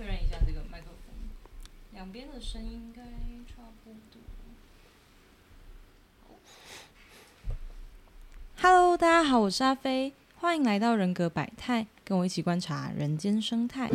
[0.00, 1.14] 确认一下这个麦克风，
[1.92, 4.18] 两边的声音应该差不多。
[8.62, 13.90] Hello，大家好，我是阿飞，欢迎来到人格百态，跟我一起观察人间生态。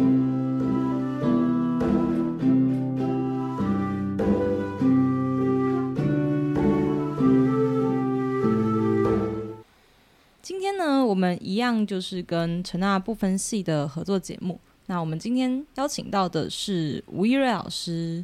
[10.44, 14.60] 今天呢，我们一样就是跟陈娜不分系的合作节目。
[14.88, 18.24] 那我们今天邀请到的是吴一瑞老师。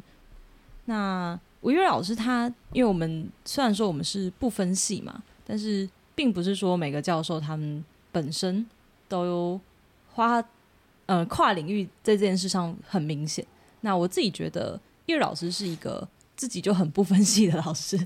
[0.84, 8.66] 那吴一瑞老师他，因为我们虽然说我们是不分系嘛，但是并不是说每个教授他们本身
[9.08, 9.60] 都
[10.12, 10.44] 花
[11.06, 13.46] 呃跨领域在这件事上很明显。
[13.80, 16.06] 那我自己觉得，叶老师是一个
[16.36, 17.98] 自己就很不分系的 老师，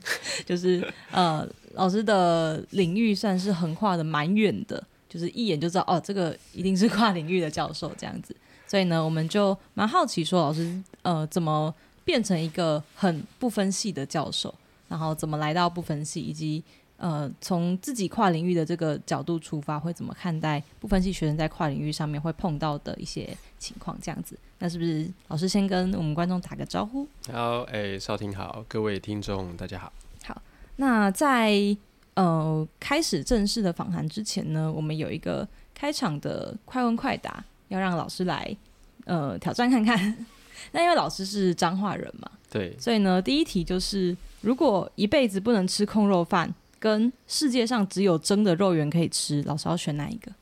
[0.45, 8.37] 就是呃老师的领域算是横跨的蛮远的，就是一眼就知道哦，这个一定是跨领域的教授这样子。
[8.67, 11.73] 所以呢，我们就蛮好奇说，老师呃怎么
[12.05, 14.53] 变成一个很不分系的教授，
[14.89, 16.63] 然后怎么来到不分系，以及
[16.97, 23.97] 呃从自己跨领域的这个角度出发，会怎么看待不分系学生在跨领域上面会碰到的一些情况？
[24.03, 27.07] 这样子，那是不是老师先跟我们观众打个招呼？
[27.33, 29.93] 好，哎，少廷好，各位听众大家好。
[30.25, 30.43] 好，
[30.77, 31.55] 那在
[32.15, 37.45] 呃开始正式的访谈之前呢，我们有一个开场的快问快答。
[37.69, 38.57] 要让老师来，
[39.05, 40.27] 呃，挑战看看。
[40.73, 50.33] 那因为老师是彰化人嘛，对，所以呢，第一题就是：如果一辈子不能吃空肉饭，跟世界上只有蒸的肉圆可以吃，老师要选哪一个？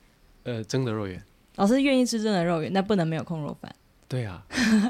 [0.44, 1.22] 呃，蒸的肉圆。
[1.56, 3.74] 老师愿意吃蒸的肉圆，但不能没有空肉饭。
[4.08, 4.42] 对啊，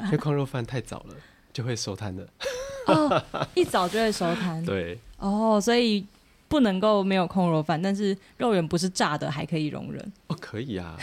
[0.05, 1.15] 因为空肉饭太早了，
[1.51, 2.27] 就会收摊的。
[2.87, 3.23] 哦，
[3.55, 4.63] 一早就会收摊。
[4.63, 4.99] 对。
[5.17, 6.05] 哦，所以
[6.47, 10.13] 不能够没有空肉饭，但是肉圆不是炸的，还可以容忍。
[10.27, 10.97] 哦，可以啊。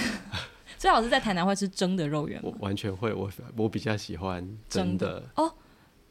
[0.83, 5.55] 最好是在台南会吃蒸的肉圆我完全会，我我比较喜欢蒸的哦。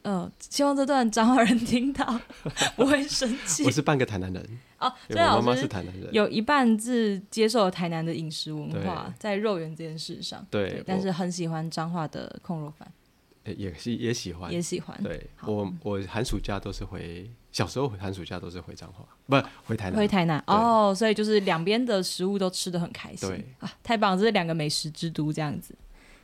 [0.04, 2.18] 呃，希望这段彰化人听到
[2.78, 3.66] 不会生气。
[3.66, 12.90] 我是半个台南人哦，我妈妈是台南人，有一半是接受台南的饮食文化，在肉圆这件事上，对，但是很喜欢彰化的控肉饭。
[13.44, 14.98] 也是也喜欢，也喜欢。
[15.04, 19.98] 对我，我寒暑假都是回，小时候寒暑假都是回彰化，不回台南。
[19.98, 23.28] 回台南哦，所以就是两边的食物都吃的很开心。
[23.30, 25.76] 对啊，太棒，这是两个美食之都这样子。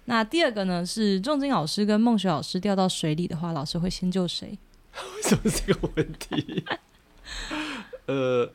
[0.06, 4.58] 那第二个呢，是仲金老师跟孟雪老师掉到水里的话，老师会先救谁？
[5.18, 6.64] 为什么这个问题？
[8.08, 8.50] 呃，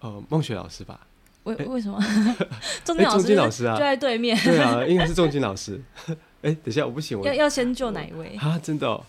[0.00, 1.06] 哦，孟雪老师吧？
[1.44, 1.98] 为为什么？
[2.84, 4.38] 仲金老师啊，就在对面。
[4.44, 5.82] 对啊，应该是仲金老师。
[6.42, 8.58] 哎，等一下，我不行，我要要先救哪一位啊？
[8.62, 9.02] 真的，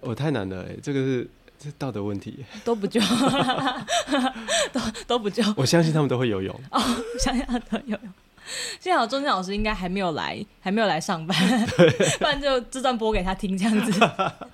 [0.00, 3.00] 我太难了，哎，这个是这道德问题，都不救，
[4.72, 5.42] 都都不救。
[5.56, 6.80] 我相信他们都会游泳哦，
[7.18, 8.12] 相信他都游泳。
[8.78, 11.36] 幸好钟健老师应该还没有来，还没有来上班，
[12.18, 14.00] 不然就这段播给他听这样子。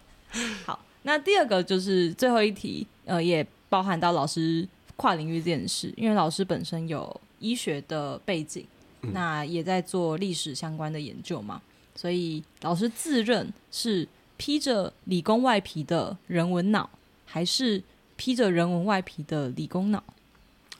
[0.64, 8.66] 好，那第二个就是最后一题，呃，也包含到老师跨领域这件事，因为老师本身有医学的背景，
[9.12, 11.60] 那也在做历史相关的研究嘛。
[11.94, 14.08] 所以老师自认是
[14.44, 16.90] 披着理工外皮的人文脑，
[17.24, 17.80] 还是
[18.16, 20.02] 披着人文外皮的理工脑？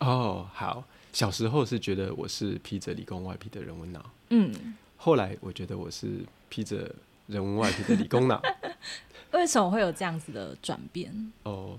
[0.01, 6.09] 哦，好，小时候是觉得我是披着理工外皮的人文脑，嗯，后来我觉得我是
[6.49, 6.93] 披着
[7.29, 8.43] 人文外皮的理工脑。
[9.31, 11.33] 为什么会有这样子的转变？
[11.45, 11.79] 哦，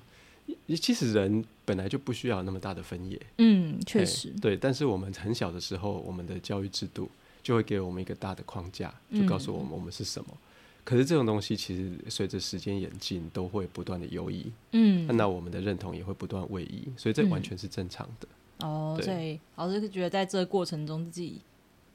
[0.81, 4.55] 其实人本来就不需要那么大的分野，嗯，确实，对。
[4.55, 7.11] 但是我们很小的时候，我们的教育制度。
[7.43, 10.29] 就会给我们一个大的框架，就告诉我们我们是什么。
[10.83, 14.51] 可是这种东西其实随着时间演进，都会不断的优移。
[14.71, 18.27] 嗯，那我们的认同也会不断位移，所以这完全是正常的。
[18.59, 21.41] 哦，所以老师觉得在这个过程中，自己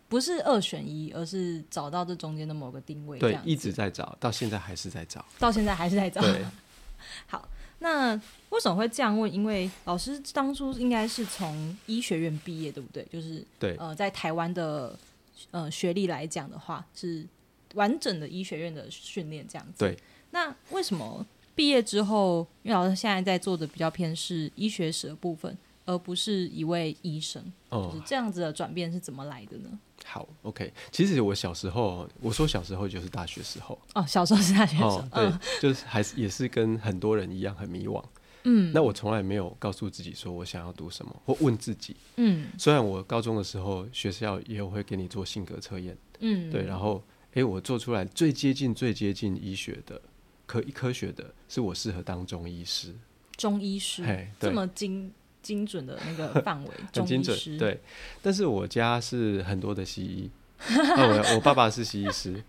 [0.08, 3.18] 不是二选一，而是找到这中间的某个定位。
[3.18, 6.20] 对，一直在找，到现在还是在找，到现在还是在找。
[6.20, 6.44] 对，
[7.28, 8.14] 好，那
[8.50, 9.32] 为什么会这样问？
[9.32, 13.06] 因为老师当初应该是从医学院毕业，对不对？
[13.12, 14.98] 就是对，呃，在台湾的。
[15.52, 17.24] 呃，学历来讲的话，是
[17.78, 19.78] 完整的医学院的训练这样子。
[19.78, 19.96] 对。
[20.32, 27.42] 那为什么毕业之后，因为老师现在在做的比较偏是医学史的部分，而不是一位医生？
[27.70, 27.88] 哦。
[27.90, 29.70] 就是这样子的转变是怎么来的呢？
[30.04, 30.72] 好，OK。
[30.90, 33.78] 其实我小时候，我说小时候就是大学时候。
[33.94, 35.02] 哦，小时候是大学时候。
[35.12, 38.02] 对，就是还是也是跟很多人一样很迷惘。
[38.44, 41.96] 嗯，那我从来没有告诉自己说我想要读什么，或问自己。
[42.16, 45.96] 嗯，虽然我高中的时候学校也有会给你做性格测验。
[46.20, 47.02] 嗯，对，然后
[47.34, 50.00] 哎，我做出来最接近、最接近医学的
[50.46, 52.94] 科科学的，是我适合当中医师。
[53.36, 54.02] 中医师，
[54.40, 57.38] 这么精精准的那个 范围，很精准。
[57.58, 57.78] 对，
[58.20, 60.30] 但是我家是很多的西医，
[60.68, 62.42] 那我我爸爸是西医师，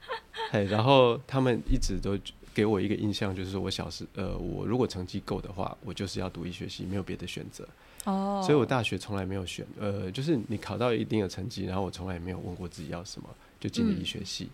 [0.51, 2.17] 嘿，然后他们一直都
[2.55, 7.67] 给我一个印象，就是说我小时呃，我如果成绩够的话，我就是要读医学系，没有别的选择。
[8.05, 13.29] 哦，所以我大学从来没有选，呃，就是你考到一定的成绩，然后我从来也没有问过自己要什么，
[13.59, 14.45] 就进了医学系。
[14.45, 14.49] 嗯，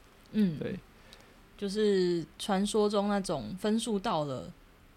[0.59, 0.77] 对，
[1.57, 4.51] 就是传说中那种分数到了，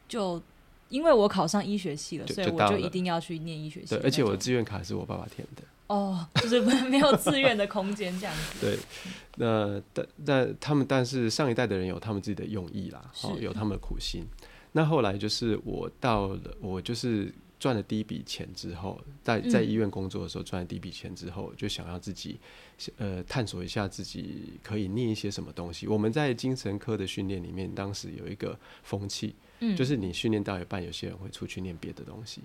[0.08, 0.40] 就
[0.88, 5.62] 因为我考上医学系了，所以我就一定要去念医学系对，而且我的志愿卡是我爸爸填的。
[5.88, 8.60] 哦，就是没有自愿的空间这样子。
[8.60, 8.78] 对，
[9.36, 14.26] 那但但他们但是上一代的人有他们自己的用意啦，哦，有他们的苦心。
[14.72, 22.38] 那后来就是我到了，我就是赚了第一笔钱之后，在在嗯医院工作的时候赚了第一笔钱之后，就想要自己
[22.96, 25.86] 呃探索一下自己可以念一些什么东西。
[25.86, 32.42] 我们在精神科的训练里面，当时有一个风气，嗯，就是你训练到一半，有些人会出去念别的东西。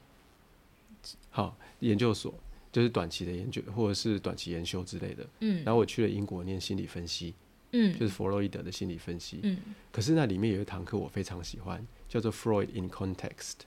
[1.30, 2.34] 好，研究所
[2.72, 5.28] 就是短期的研究或者是短期研修之类的。
[5.42, 7.36] 嗯，然后我去了英国念心理分析，
[7.72, 9.40] 嗯，就是弗洛伊德的心理分析。
[9.44, 9.58] 嗯
[9.92, 13.58] 可是那里面有一堂课我非常喜欢，叫做 Freud in Context，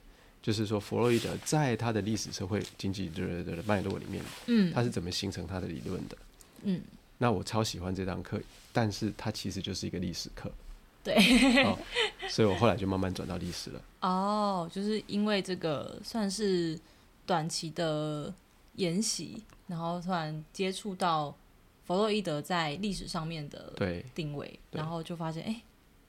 [0.47, 6.17] 就是说弗洛伊德在他的历史社会经济的的脉络里面，嗯，他是怎么形成他的理论的。
[6.63, 6.81] 嗯，
[7.17, 8.39] 那我超喜欢这堂课，
[8.71, 10.49] 但是它其实就是一个历史课，
[11.03, 11.15] 对，
[11.65, 11.77] 哦，
[12.29, 13.81] 所以我后来就慢慢转到历史了。
[13.99, 16.79] 哦，就是因为这个算是
[17.25, 18.33] 短期的
[18.75, 21.35] 研习，然后突然接触到
[21.85, 25.61] 弗洛伊德在历史上面的对定位，然后就发现哎、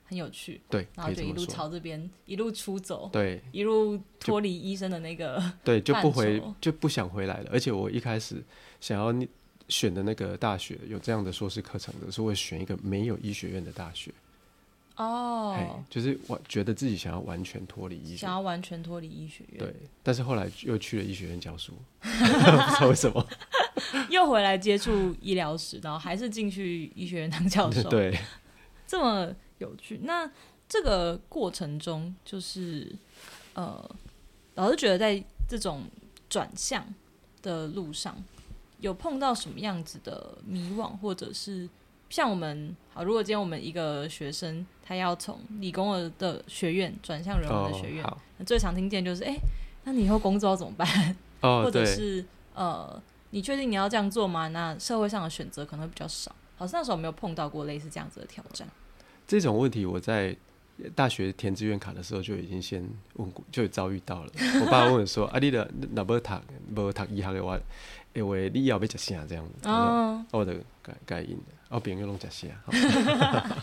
[0.08, 1.44] 很有趣，对，然后就一路。
[1.44, 7.50] 朝这边一路出走，对一路脱离医生的那个， 对，就不回就不想回来了。
[7.52, 8.42] 而且我一开始
[8.80, 9.28] 想要念
[9.68, 14.10] 选的那个大学有这样的硕士课程的，是会选一个没有医学院的大学。
[14.94, 19.72] 嘿哦，，就是我觉得自己想要完全脱离医学想，要完全脱离医学院，对，
[20.02, 23.24] 但是后来又去了医学院教书， 不知道为什么，
[24.10, 28.18] 又回来接触医疗史，然后还是进去医学院当教授，对，
[28.88, 30.00] 这么有趣。
[30.02, 30.30] 那
[30.68, 32.94] 这个过程中，就是
[33.54, 33.88] 呃，
[34.54, 35.84] 老师觉得在这种
[36.28, 36.86] 转向
[37.42, 38.22] 的路上，
[38.80, 41.68] 有碰到什么样子的迷惘，或者是
[42.10, 48.04] 像我们好，如果今天我们一个学生他要从理工的的学院转向人文的学院，
[48.46, 49.36] 最常听见就是，哎、
[49.84, 50.86] 那你以后工作要怎么办？
[51.40, 53.00] 哦，或者，是呃，
[53.30, 54.48] 你确定你要这样做吗？
[54.48, 56.34] 那社会上的选择可能会比较少。
[56.56, 58.68] 好像那时候没有碰到过类似这样子的挑战？
[59.28, 60.34] 这种问题我在
[60.94, 62.82] 大学填志愿卡的时候就已经先
[63.14, 64.32] 问过，就遭遇到了。
[64.64, 66.32] 我爸问我说：“啊，你的那无读
[66.74, 67.58] 无读医学的话，
[68.14, 70.52] 因为你以后要吃啥这样子？”哦，我就
[70.82, 72.48] 改改应的，我朋友拢吃啥。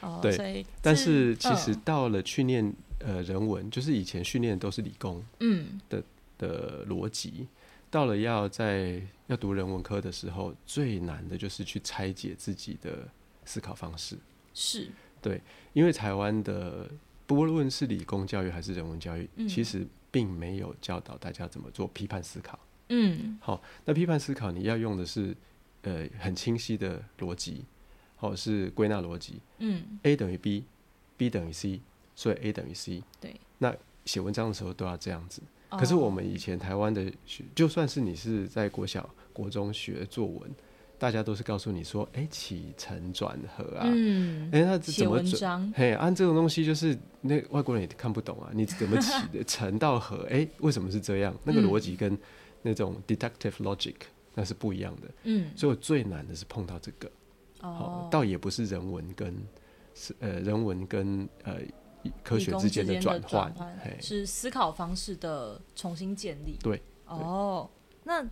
[0.00, 6.02] 哦，对所以但是其实嗯到了去念呃人文，就是以前训练都是理工，嗯的
[6.38, 7.48] 的逻辑，
[7.90, 13.08] 到了要在要读人文科的时候，最难的就是去拆解自己的
[13.44, 14.16] 思考方式，
[14.52, 14.88] 是
[15.20, 15.40] 对
[15.72, 16.90] 因为台湾的
[17.26, 22.58] 不论是理工教育还是人文教育，嗯其实并没有教导大家怎么做批判思考。
[22.90, 25.34] 嗯好，那批判思考你要用的是
[25.82, 27.64] 呃很清晰的逻辑，
[28.16, 31.80] 或是归纳逻辑嗯，A 等于 B，B 等于 C，
[32.14, 33.02] 所以 A 等于 C。
[33.20, 33.34] 对。
[33.58, 33.74] 那
[34.04, 35.40] 写文章的时候都要这样子。
[35.70, 40.50] 哦可是我们以前台湾的学，就算是你是在国小、国中学作文，
[40.98, 45.72] 大家都是告诉你说，哎、起承转合啊，嗯哎、那怎么转？
[45.76, 50.26] 嘿，按、这种东西就是那外国人也看不懂啊，你怎么起的承到合？
[50.30, 51.34] 哎、为什么是这样？
[51.44, 52.16] 那个嗯逻辑跟
[52.62, 53.96] 那种 deductive logic
[54.34, 55.08] 那是不一样的。
[55.24, 57.10] 嗯所以我最难的是碰到这个，
[57.60, 59.34] 哦，倒也不是人文跟
[59.94, 61.56] 是呃人文跟呃
[62.22, 66.58] 科学之间的转转换，嘿，是思考方式的重新建立。
[66.62, 67.68] 对，哦，
[68.02, 68.24] 那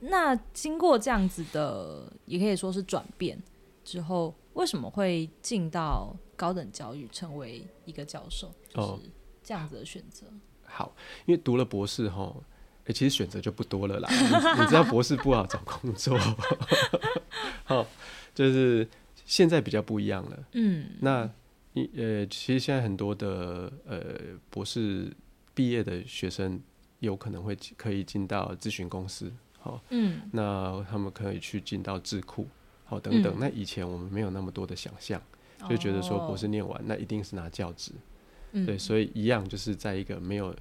[0.00, 3.40] 那经过这样子的，也可以说是转变
[3.84, 8.50] 之后，为什么会进到高等教育，成为一个教授？
[8.68, 9.10] 就哦是
[9.42, 10.26] 这样子的选择。
[10.64, 10.94] 好，
[11.26, 12.34] 因为读了博士哈，
[12.86, 14.08] 哎、其实选择就不多了啦。
[14.10, 16.18] 你你知道博士不好找工作，
[17.64, 17.86] 好，
[18.34, 18.88] 就是
[19.24, 20.44] 现在比较不一样了。
[20.52, 21.30] 嗯，那
[21.74, 24.00] 你呃，其实现在很多的呃
[24.50, 25.14] 博士
[25.54, 26.60] 毕业的学生，
[27.00, 29.32] 有可能会可以进到咨询公司，
[29.64, 32.46] 好，嗯那他们可以去进到智库，
[32.84, 33.32] 好等等。
[33.34, 35.20] 嗯那以前我们没有那么多的想象，
[35.70, 37.92] 就觉得说博士哦念完，那一定是拿教职。
[38.52, 40.54] 嗯对，所以一样就是在一个没有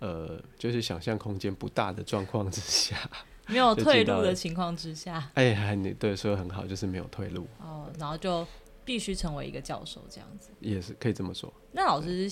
[0.00, 2.96] 呃，就是想象空间不大的状况之下，
[3.48, 8.46] 没有退路的情况之下， 哎呀，你对说的很好，就是没有退路，哦，然后就
[8.84, 10.50] 必须成为一个教授这样子。
[10.60, 11.52] 也是可以这么说。
[11.72, 12.28] 那老师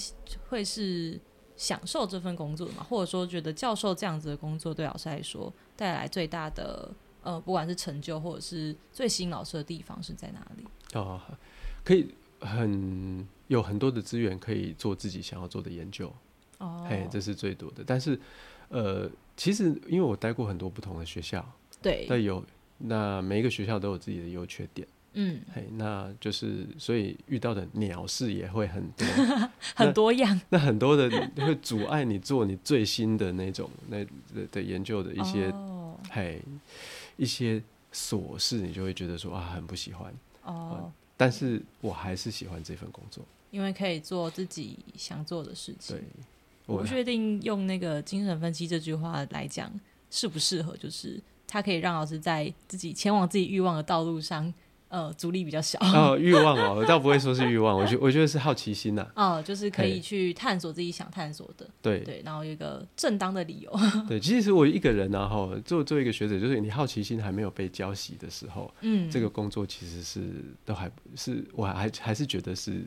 [0.49, 1.19] 会是
[1.59, 2.87] 享受这份工作的吗？
[2.89, 6.91] 或者说觉得教授这样子的工作对老师来说带来最大的
[7.23, 10.65] 呃，不管是成就或者是最吸引老师的地方是在哪里？
[10.95, 11.21] 哦，
[11.85, 16.11] 可以很有很多的资源可以做自己想要做的研究，
[16.59, 17.83] 哦，嘿，这是最多的。
[17.85, 18.19] 但是，
[18.69, 21.45] 呃，其实因为我待过很多不同的学校，
[21.83, 22.43] 对，但有
[22.79, 24.87] 那每一个学校都有自己的优缺点，
[25.21, 29.07] 嗯，嘿，那就是所以遇到的鸟事也会很多，
[29.75, 36.41] 很多样，那很多的会阻碍你做你最新的那种那的的研究的一些，哦，嘿，
[37.17, 37.61] 一些
[37.93, 46.05] 琐事，你就会觉得说啊很不喜欢，哦，但是我还是喜欢这份工作，因为可以做自己想做的事情对。
[46.67, 49.73] 我不确定用那个精神分析这句话来讲
[50.11, 54.53] 适不适合，就是它可以让老师在自己前往自己欲望的道路上，
[54.89, 55.79] 呃，阻力比较小。
[55.81, 63.71] 哦，欲望哦，我倒不会说是欲望，我觉我觉得是好奇心呐、 哦，就是可以去探索自己想探索的，对对，然后有一个正当的理由。
[64.09, 70.23] 对， 其实我一个人然、啊，哈，做做一个学者，就是你好奇心还没有被浇熄的时候，嗯，这个工作其实是
[70.65, 72.83] 都还是我还还是觉得是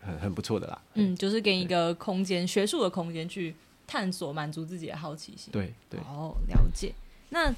[0.00, 0.82] 很很不错的啦。
[0.94, 3.54] 嗯，就是给你一个空间，学术的空间去
[3.86, 5.50] 探索，满足自己的好奇心。
[5.52, 6.92] 对对，哦，了解。
[7.30, 7.52] 那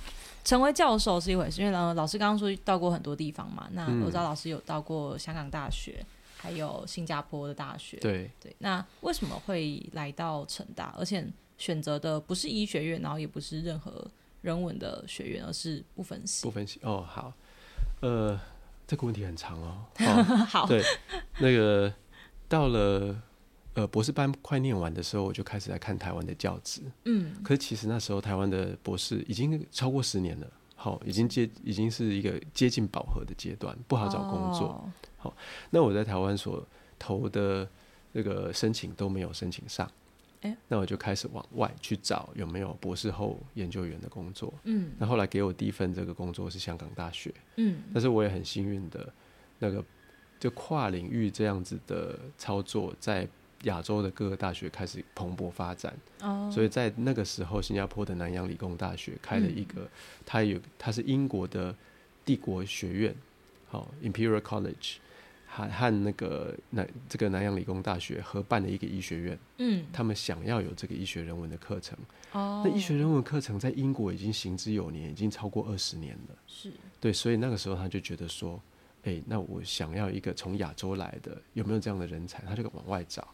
[0.45, 3.69] 成为教授是一回事，因为呃，老师刚刚说到过很多地方嘛。
[3.73, 6.05] 那嗯我知道老师有到过香港大学，
[6.37, 7.97] 还有新加坡的大学。
[7.99, 11.25] 对，对，那为什么会来到成大，而且
[11.59, 14.05] 选择的不是医学院，然后也不是任何
[14.41, 16.51] 人文的学院，而是不分析不？
[16.51, 17.33] 分析哦，好，
[18.01, 18.39] 呃，
[18.87, 19.85] 这个问题很长哦。
[20.01, 20.83] 哦好，对，
[21.39, 21.93] 那个
[22.49, 23.17] 到了
[23.75, 26.83] 呃博士班快念完的时候，我就开始来看台湾的教职。
[27.05, 34.69] 嗯，可是其实那时候台湾的博士已经超过十年了，好，已经接已经是一个接近饱和的阶段，不好找工作。
[35.23, 35.33] 哦
[35.71, 36.67] 那我在台湾所
[36.99, 37.69] 投的
[38.11, 39.89] 那个申请都没有申请上，
[40.41, 44.53] 诶那我就开始往外去找有没有博士后研究员的工作。
[44.65, 49.13] 嗯那后来给我第一份这个工作是香港大学，嗯但是我也很幸运的，
[49.61, 49.83] 那个
[50.41, 53.29] 就跨领域这样子的操作，在
[53.63, 55.95] 亚洲的各个大学开始蓬勃发展。
[56.21, 59.89] 哦，所以在那个时候，新加坡的南洋理工大学开了一个，
[60.25, 61.75] 它有它是英国的
[62.25, 63.15] 帝国学院，
[63.69, 64.97] 好、Imperial College，
[65.47, 71.99] 还和那个南这个南洋理工大学合办的一个医学院，嗯他们想要有这个医学人文的课程。
[72.33, 76.37] 哦，那医学人文课程在英国已经行之有年，已经超过二十年了。
[76.47, 78.59] 是对，所以那个时候他就觉得说，
[79.03, 82.43] 哎、那我想要一个从亚洲来的，有没有这样的人才？
[82.45, 83.29] 他就往外找，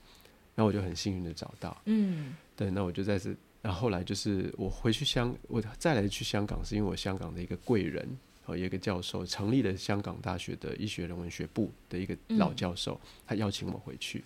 [0.59, 1.81] 然后我就很幸运的找到。
[1.85, 8.05] 嗯对，那我就在这，然后后来就是我回去香，我再来去香港，是因为我香港的一个贵人，
[8.47, 14.25] 哦，有一个教授成立了香港大学的医学人文学部的一个老嗯教授，他邀请我回去。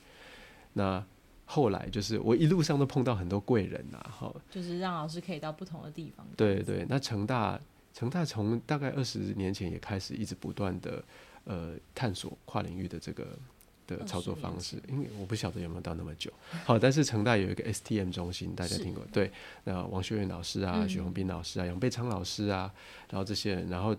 [0.72, 1.04] 那
[1.44, 6.26] 后来就是我一路上都碰到很多贵人啊，哈，就是让老师可以到不同的地方。
[6.34, 7.60] 对对，那成大
[7.92, 11.04] 成大从大概二十年前也开始一直不断的
[11.44, 13.38] 呃探索跨领域的这个
[13.86, 16.32] 的操作方式，因为我不晓得有没有到那么久。
[16.64, 19.04] 好，但是成大有一个 STM 中心，大家听过？
[19.12, 19.30] 对，
[19.64, 22.72] 那王学元老师啊，嗯许宏斌老师啊，杨贝昌老师啊，
[23.10, 23.96] 然后这些人，然后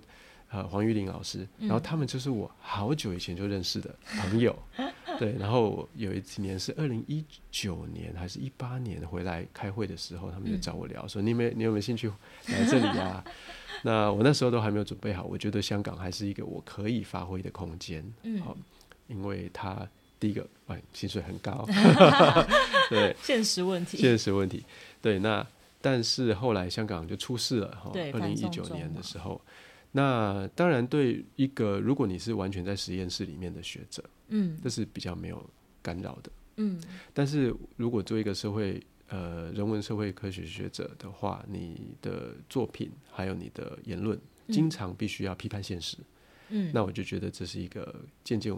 [0.49, 4.57] 呃黄玉玲老师，然后嗯他们就是我好久以前就认识的朋友。
[5.19, 12.11] 对，然后有一年是二零一九年还是一八年回来开会的时候，他们就嗯找我聊，说你有没有你有没有兴趣
[12.47, 13.23] 来这里啊？
[13.85, 18.57] 那我那时候都还没有准备好，我觉得香港还是一个我可以发挥的空间，嗯好，
[19.13, 19.87] 因为他
[20.19, 21.65] 第一个，哎，薪水很高，
[22.89, 23.97] 对，现实问题。
[23.97, 24.63] 现实问题，
[25.01, 25.45] 对，那
[25.81, 29.39] 但是后来香港就出事了哈，对二零一九年的时候，
[29.91, 34.57] 那当然对一个如果你是完全在实验室里面的学者，嗯。
[34.63, 35.45] 这是比较没有
[35.81, 36.31] 干扰的。
[36.55, 36.81] 嗯。
[37.13, 44.17] 但是如果做一个社会呃人文社会科学学者的话，你的作品还有你的言论，
[44.47, 45.97] 经常必须要批判现实。
[46.49, 47.93] 嗯，那我就觉得这是一个
[48.23, 48.53] 渐渐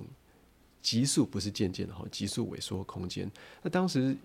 [0.86, 3.30] 急速，不是渐渐的哈，急速萎缩空间。
[3.64, 4.16] 那当时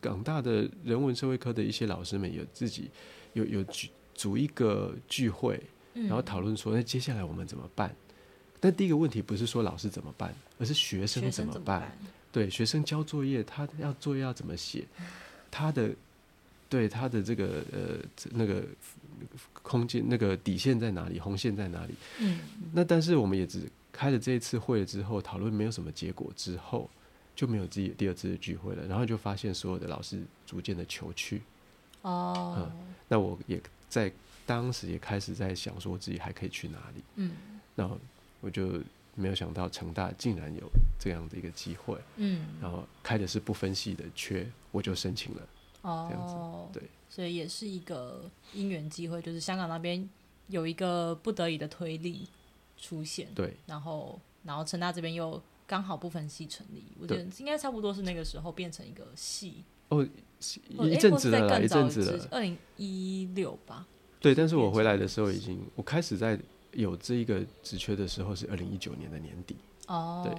[0.00, 2.88] 港大的人文社会科的一些老师们有自己
[3.32, 5.60] 有有组组一个聚会，
[5.94, 7.92] 然然后讨论说，那接下来我们怎么办？
[8.60, 11.98] 但第一个问题不是说老师怎么办，而是学生怎么生怎么办？？
[12.30, 14.84] 对，学生交作业，他要作业要怎么写？
[15.50, 15.90] 他的
[16.68, 17.98] 对他的这个呃
[18.30, 18.64] 那个
[19.62, 21.18] 空间那个底线在哪里？
[21.18, 21.94] 红线在哪里？
[22.20, 22.38] 嗯
[22.72, 26.88] 那但是我们也只开了这一次会了之后，讨论没有什么结果之后，
[27.34, 28.86] 就没有自己第二次的聚会了。
[28.86, 31.42] 然后就发现所有的老师逐渐的求去。
[32.02, 32.70] 哦
[33.08, 34.12] 那我也在
[34.44, 37.02] 当时也开始在想说自己还可以去哪里。
[37.16, 37.32] 嗯
[37.74, 37.90] 那
[38.40, 38.80] 我就
[39.14, 45.42] 没有想到成大竟然有这样的一个机会，嗯然后开的是不分系的缺，我就申请了。
[45.82, 50.08] 哦这样子哦，对，所以也是一个因缘机会，就是香港那边
[50.48, 52.28] 有一个不得已的推力
[52.76, 60.06] 出现，对，然后然后成大这边又刚好不分系成立，我觉得应该差不多是那个时候变成一个系，哦，
[60.80, 62.28] 一阵子了一阵子了。
[62.30, 63.86] 二零一六吧。
[64.20, 66.38] 对，但是我回来的时候已经，我开始在
[66.72, 69.56] 有这一个职缺的时候是二零一九年的年底，
[69.86, 70.34] 哦，对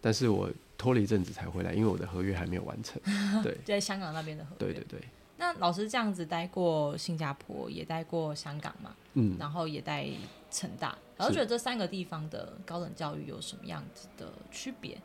[0.00, 3.00] 但是我拖了一阵子才回来，因为我的合约还没有完成。
[3.42, 4.72] 对，在香港那边的合约。
[4.72, 10.08] 对对对，那老师这样子待过新加坡，也待过香港嘛，嗯，然后也待
[10.50, 14.98] 成大，老师觉得这三个地方的高等教育有什么样子的区别？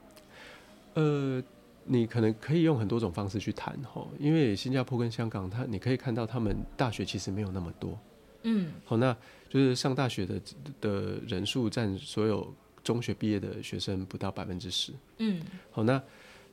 [0.93, 1.43] 呃，
[1.83, 7.99] 你可能可以用很多种方式去谈哈，因为新加坡跟香港，它你可以看到他们大学其实没有那么多。
[8.43, 9.15] 嗯好，那
[9.49, 10.41] 就是上大学的
[10.79, 12.53] 的人数占所有
[12.83, 14.93] 中学毕业的学生不到百分之十。
[15.17, 15.41] 嗯，
[15.71, 16.01] 好，那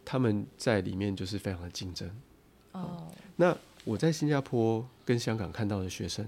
[0.04, 2.10] 他们在里面就是非常的竞争。
[2.72, 6.26] 哦，那我在新加坡跟香港看到的学生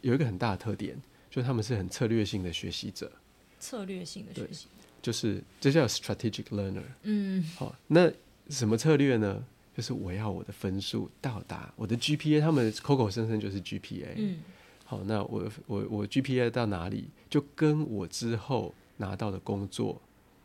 [0.00, 1.00] 有一个很大的特点，
[1.32, 3.10] 就是他们是很策略性的学习者，
[3.58, 4.66] 策略性的学习。
[5.00, 6.82] 就是这叫 strategic learner。
[7.02, 8.12] 嗯好，那
[8.50, 9.42] 什么策略呢？
[9.74, 14.08] 就是我要我的分数到达我的 GPA，他们口口声声就是 GPA。
[14.16, 14.40] 嗯
[14.84, 19.98] 好，那我我我 GPA 到哪里，就跟我之后拿到的工作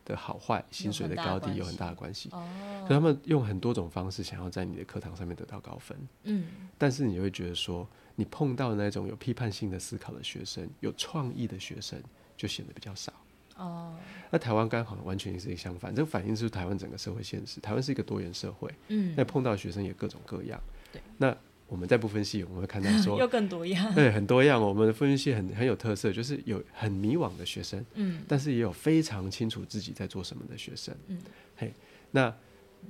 [0.05, 2.29] 的好坏、薪水的高低有很大的关系。
[2.31, 2.47] 哦
[2.87, 6.45] 所以他们用很多种方式想要在你的课堂上面得到高分，嗯
[6.77, 7.85] 但是你会觉得说，
[8.19, 11.97] 你碰到那种有批判性的思考的学生、有创意的学生，
[12.35, 13.13] 就显得比较少。
[13.55, 13.95] 哦
[14.29, 17.61] 那台湾刚好完全是一个相反，这个反映出台湾整个社会现实。
[17.61, 20.59] 台湾是一个多元社会，嗯那碰到的学生也各种各样。
[20.91, 21.35] 对，那
[21.67, 23.89] 我们在不分析，我们会看到 说，又更多样。
[23.95, 24.61] 对，很多样。
[24.61, 30.95] 我们的分析很很有特色，就是有很迷惘的学生，嗯但是也有非常清楚自己在做什么的学生。
[31.07, 31.19] 嗯，
[31.55, 31.73] 嘿，
[32.11, 32.33] 那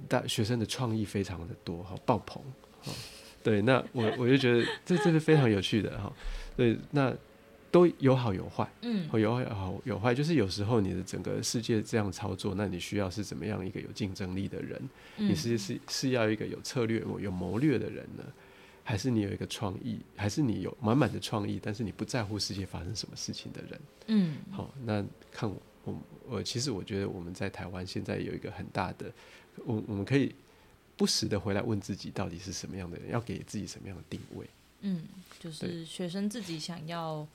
[0.07, 2.41] 大学生的创意非常的多哈，爆棚
[2.81, 2.91] 哈。
[3.43, 6.11] 对，那我我就觉得这这是非常有趣的哈。
[6.55, 7.15] 对，那
[7.69, 14.81] 都有好有坏，嗯有好有坏，就是有时候你的整个世界这样操作，那你需要是怎么样一个有竞争力的人？
[15.17, 18.23] 嗯你是是是要一个有策略、有谋略的人呢，
[18.83, 23.79] 还是你有一个创意，还是你有满满的创意，但是你不在乎世界发生什么事情的人？
[24.07, 29.11] 嗯好，那看我我我其实我觉得我们在台湾现在有一个很大的，
[29.65, 30.33] 我我们可以
[30.97, 34.45] 不时的回来问自己，到底是什么样的人，要给自己什么样的定位？
[34.81, 35.03] 嗯，
[35.39, 37.25] 就是学生自己想要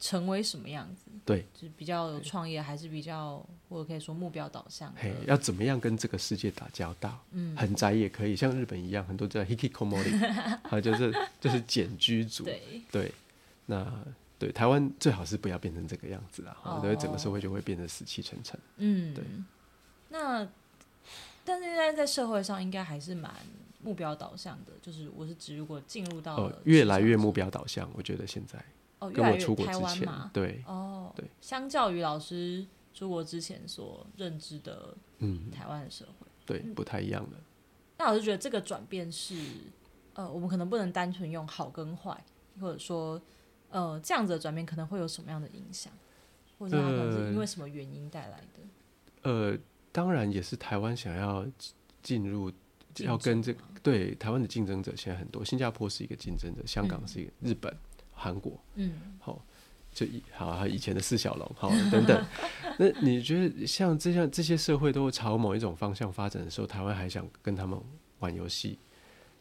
[0.00, 1.10] 成为什么样子？
[1.24, 5.00] 对，就是比较有创业，还是比较或者可以说目标导向的？
[5.00, 7.18] 嘿，要怎么样跟这个世界打交道？
[7.32, 10.26] 嗯，很宅也可以，像日本一样，很多叫 hikikomori，
[10.70, 13.12] 啊，就是就是简居族，对，对，
[13.66, 14.04] 那
[14.38, 18.58] 对台湾最好是不要变成这个样子啊，哦因为整个社会就会变得死气沉沉。
[18.76, 19.24] 嗯，对。
[20.08, 20.46] 那
[21.46, 23.32] 但是现在在社会上应该还是蛮
[23.80, 28.58] 目标导向的，就是我是指如果进入到哦，越来越目标导向，我觉得现在
[28.98, 37.36] 哦，越跟我来越台出国之前湾嘛，，对哦，对，相较于老师出国之前所认知的嗯，台湾的社会，对，不太一样的。
[37.98, 39.34] 那老师觉得这个转变是，
[40.14, 42.24] 呃，我们可能不能单纯用好跟坏，
[42.60, 43.20] 或者说，
[43.70, 45.92] 呃，这样子的转变可能会有什么样的影响，
[46.58, 48.60] 或者它可能是因为什么原因带来的？
[49.22, 49.58] 呃，
[49.96, 51.42] 当然也是台湾想要
[52.02, 52.52] 进进入，
[52.98, 57.74] 要跟这对台湾的竞争者现在很多，新加坡是一个竞争者，香港嗯是一个，日本、
[58.12, 59.42] 韩国，嗯好、
[59.94, 62.26] 就以好以前的四小龙，好、等等。
[62.78, 67.80] 那你觉得像这样这些社会都朝某一种方向发展的时候，台湾还想跟他们
[68.18, 68.78] 玩游戏？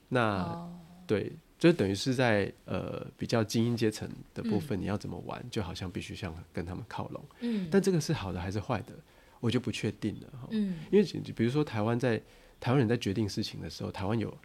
[0.08, 0.74] 那、哦，
[1.06, 7.22] 对，就等于是在呃比较精英阶层的部分，你要怎么玩，就好像必须像跟他们靠拢。
[7.42, 8.94] 嗯，但这个是好的还是坏的，
[9.40, 10.48] 我就不确定了哈。
[10.52, 12.22] 嗯因为比如说台湾在
[12.60, 14.36] 台湾人在决定事情的时候，台湾有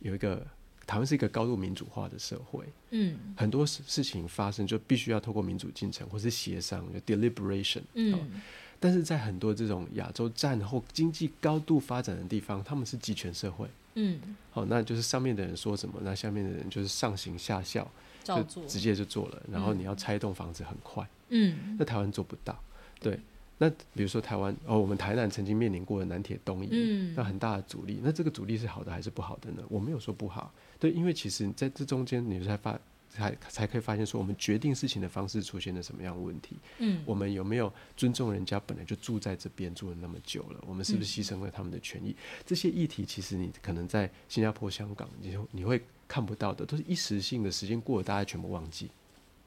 [0.00, 0.46] 有一个
[0.86, 7.82] 台湾是一个高度民主化的社会，嗯很多事事情发生就必须要透过民主进程或是协商，就 deliberation。
[7.94, 8.40] 嗯
[8.80, 13.68] 但是在很多这种亚洲战后经济高度发展的地方，他们是集权社会。
[13.94, 14.20] 嗯，
[14.52, 17.82] 好，那就是上面的人说什么，那下面的人就是上行下效，
[18.22, 19.42] 就照做，直接就做了。
[19.50, 22.56] 然后嗯你要拆一栋房子很快，嗯那台湾做不到。
[23.00, 23.18] 对，
[23.58, 28.00] 那比如说台湾哦，我们台南曾经面临过的南铁东移，嗯那很大的阻力。
[28.02, 29.62] 那这个阻力是好的还是不好的呢？
[29.68, 32.78] 我没有说不好，对，因为其实在这中间，你才发
[33.10, 36.56] 才才可以发现说，我们决定事情的方式出现了什么样的问题。
[36.78, 40.62] 嗯，我们有没有尊重人家本来就住在这边住了那么久了？
[40.66, 42.14] 我们是不是嗯牺牲了他们的权益？
[42.46, 48.88] 这些议题其实你可能在新加坡、香港，你就你会看不到的，都是一时性的，时间过了，大家全部忘记。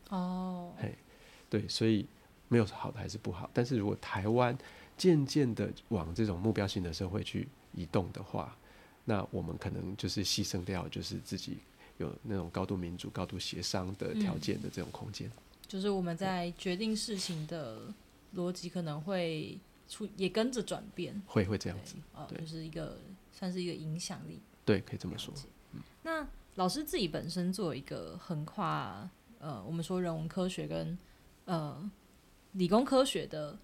[0.10, 0.93] 哦，嘿，
[1.50, 2.06] 对，所以
[2.51, 3.49] 没有好的还是不好。
[3.53, 4.55] 但是如果台湾
[4.97, 8.53] 渐渐的往这种目标性的社会去移动的话，
[9.05, 11.59] 那我们可能就是牺牲掉，就是自己
[11.97, 15.31] 有那种高度民主、高度协商的条件的这种空间。
[15.65, 17.79] 就是我们在决定事情的
[18.35, 22.99] 逻辑可能会出也跟着转变，会会这样子，呃，就是一个
[23.31, 24.41] 算是一个影响力。
[24.65, 25.33] 对，可以这么说。
[26.03, 29.09] 那老师自己本身作为一个横跨
[29.39, 30.97] 呃，我们说人文科学跟
[31.45, 31.89] 呃
[32.53, 33.57] 理工科学的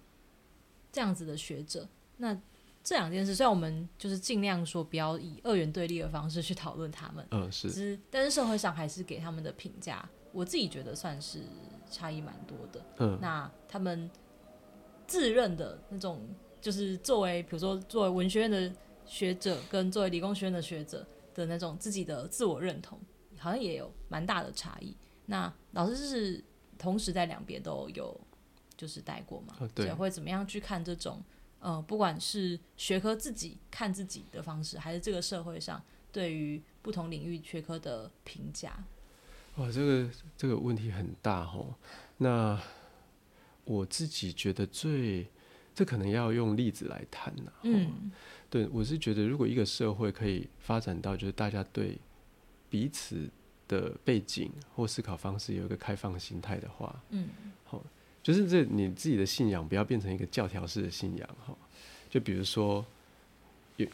[0.90, 2.38] 这样子的学者，那
[2.82, 11.42] 这两件事，虽然我们就是尽量说不要以二元对立的方式去讨论他们，嗯，是是但是社会上还是给他们的评价，我自己觉得算是
[11.90, 12.82] 差异蛮多的。
[12.98, 14.10] 嗯那他们
[15.06, 16.26] 自认的那种，
[16.60, 18.72] 就是作为比如说作为文学院的
[19.04, 22.98] 学者，跟作为理工学院的学者的那种自己的自我认同，
[23.38, 24.96] 好像也有蛮大的差异。
[25.26, 26.42] 那老师是
[26.78, 28.18] 同时在两边都有
[28.78, 31.22] 就是待过嘛，哦对会怎么样去看这种
[31.60, 38.72] 呃，不管是学科自己看自己的方式，还是这个社会上对于不同领域学科的评价？
[39.56, 41.74] 哇，这个这个问题很大哦。
[42.18, 42.62] 那
[43.64, 45.26] 我自己觉得最，
[45.74, 48.12] 这可能要用例子来谈呐、吼嗯
[48.48, 51.98] 对我是觉得，如果一个社会可以发展到，就是大家对
[52.70, 53.28] 彼此
[53.66, 57.28] 的背景或思考方式有一个开放心态的话，嗯
[58.28, 61.56] 就是这你自己的信仰不要变成一个教条式的信仰哈。
[62.10, 62.84] 就比如说，
[63.76, 63.86] 有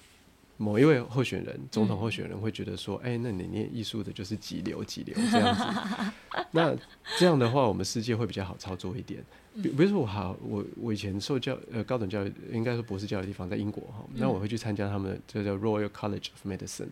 [0.56, 6.12] 某一位候选人，总统候选人会觉得说，哎、那你念艺术的就是几流几流这样子。
[6.50, 6.76] 那
[7.16, 9.24] 这样的话，我们世界会比较好操作一点。
[9.62, 16.88] 比比如说我好，我我以前受教呃高等教育，应该说博士教育的地方在英国哈，那我会去参加他们的这叫 Royal College of Medicine。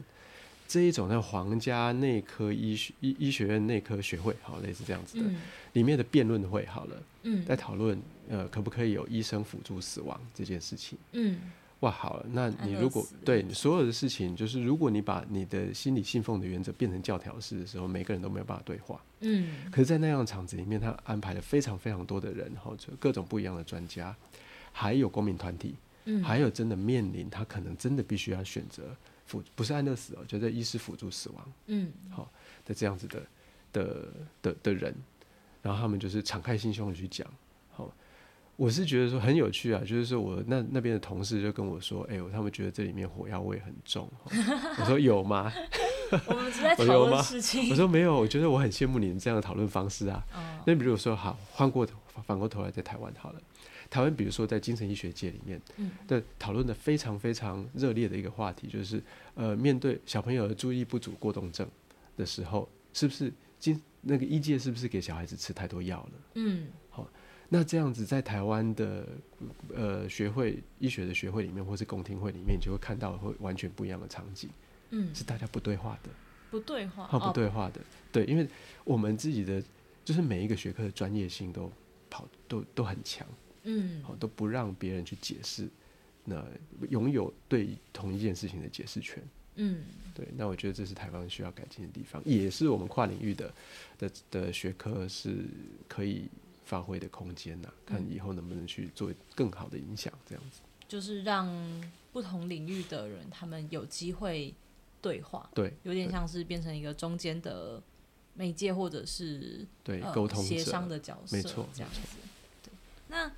[0.69, 5.37] 这一种那皇家内科医学医医学院内科学会，好类似这样子的，嗯
[5.73, 7.45] 里面的辩论会好了，嗯。
[7.45, 10.99] 在讨论呃可不可以有医生辅助死亡这件事情。
[11.13, 11.39] 嗯。
[11.81, 19.03] 哇，好了，那你如果对所有的事情，就是如果你把你的心理信奉的原则变成教条式的时候，每个人都没有办法对话。
[19.19, 19.69] 嗯。
[19.73, 24.15] 可是，在那样的场子里面，他安排了非常非常多的人，哈，就各种不一样的专家，
[24.71, 28.85] 还有公民团体，嗯，还有真的面临他可能真的必须要选择
[29.27, 31.91] 辅，不是安乐死哦，就在医师辅助死亡嗯。
[32.11, 32.31] 好
[32.65, 33.23] 的这样子的
[33.73, 34.09] 的
[34.41, 34.95] 的的人，
[35.63, 37.27] 然后他们就是敞开心胸的去讲，
[37.71, 37.91] 好。
[38.57, 44.09] 我是觉得说很有趣啊，就是说我那那边的同事就跟我说，哎、呦，他们觉得这里面火药味很重。
[44.79, 45.51] 我说有吗？
[46.27, 47.71] 我们只在 讨论事情。
[47.71, 50.23] 我说没有，我觉得我很羡慕你们这样的讨论方式啊。
[50.35, 51.97] 哦，那比如说，好，换过头
[52.27, 53.41] 反过头来，在台湾好了，
[53.89, 59.03] 台湾比如说在精神医学界里面嗯的讨论的非常非常热烈的一个话题，就是
[59.35, 61.67] 呃，面对小朋友的注意不足过动症
[62.19, 66.13] 的时候，是不是精那个医界是不是给小孩子吃太多药了？
[66.35, 67.09] 嗯好
[67.49, 69.07] 那这样子在台湾的
[69.73, 74.51] 呃学会医学的学会里面，或是公听会里面，你就会看到会完全不一样的场景，
[74.91, 76.11] 嗯，是大家不对话的。
[76.51, 78.47] 不对话，哦，不哦，对话的，对，因为
[78.85, 79.63] 我们自己的
[80.05, 81.71] 就是每一个学科的专业性都
[82.11, 83.27] 跑都都很强，
[83.63, 85.69] 嗯好、都不让别人去解释，
[86.25, 86.45] 那
[86.91, 89.23] 拥有对同一件事情的解释权。
[89.57, 89.85] 嗯
[90.15, 93.53] 对，那我觉得这是台湾需要改进的地方，也是我们跨领域的
[93.99, 95.45] 的的学科是
[95.89, 96.29] 可以
[96.65, 100.61] 发挥的空间呐、看嗯以后能不能去做更好的影响，这样子。
[100.87, 101.49] 就是让
[102.13, 104.53] 不同领域的人他们有机会
[105.01, 107.83] 对话，对，有点像是变成一个中间的
[108.35, 112.01] 媒介或者是对呃沟通协商的角色，没错这样子。
[112.63, 112.71] 对，
[113.09, 113.33] 那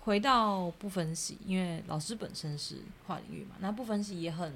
[0.00, 2.76] 回到不分析，因为老师本身是
[3.06, 4.54] 跨领域嘛，那不分析也很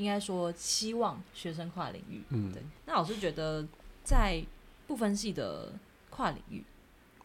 [0.00, 2.22] 应该说期望学生跨领域。
[2.30, 3.66] 嗯对，那老师觉得
[4.02, 4.42] 在
[4.86, 5.72] 不分系的
[6.08, 6.64] 跨领域，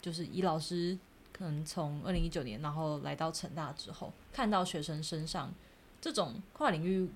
[0.00, 0.96] 就是以老师
[1.32, 5.52] 可能从二零一九年然后来到成大之后，看到学生身上
[6.00, 7.08] 这种跨领域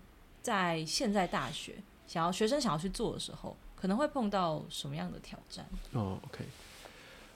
[0.42, 5.64] 在现在大学想要学生想要去做的时候，可能会碰到什么样的挑战？
[5.92, 6.44] 哦，OK，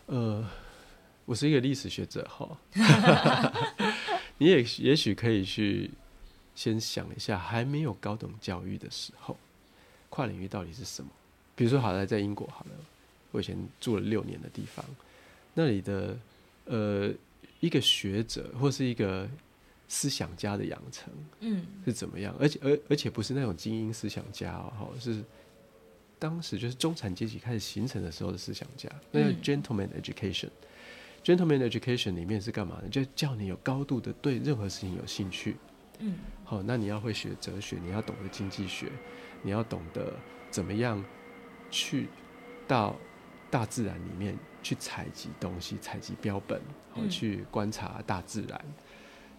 [0.06, 0.44] 呃，
[1.24, 2.58] 我是一个历史学者哈，
[4.38, 5.90] 你也也许可以去
[6.54, 9.36] 先想一下，还没有高等教育的时候，
[10.08, 11.10] 跨领域到底是什么？
[11.56, 12.70] 比如说，好了，在英国好了，
[13.30, 14.84] 我以前住了六年的地方，
[15.54, 16.16] 那里的
[16.66, 17.12] 呃
[17.60, 19.28] 一个学者或是一个
[19.88, 22.34] 思想家的养成嗯是怎么样？
[22.38, 25.22] 而且而而且不是那种精英思想家哦，哈是
[26.18, 30.48] 当时就是中产阶级开始形成的时候的思想家，那 gentleman education。
[31.22, 32.88] gentleman education 里面是干嘛呢？
[32.88, 35.56] 就叫你有高度的对任何事情有兴趣。
[35.98, 38.90] 嗯好，那你要会学哲学，你要懂得经济学，
[39.42, 40.14] 你要懂得
[40.50, 41.02] 怎么样
[41.70, 42.08] 去
[42.66, 42.96] 到
[43.50, 48.64] 大自然里面去采集东西，采集标本，好、嗯去观察大自然。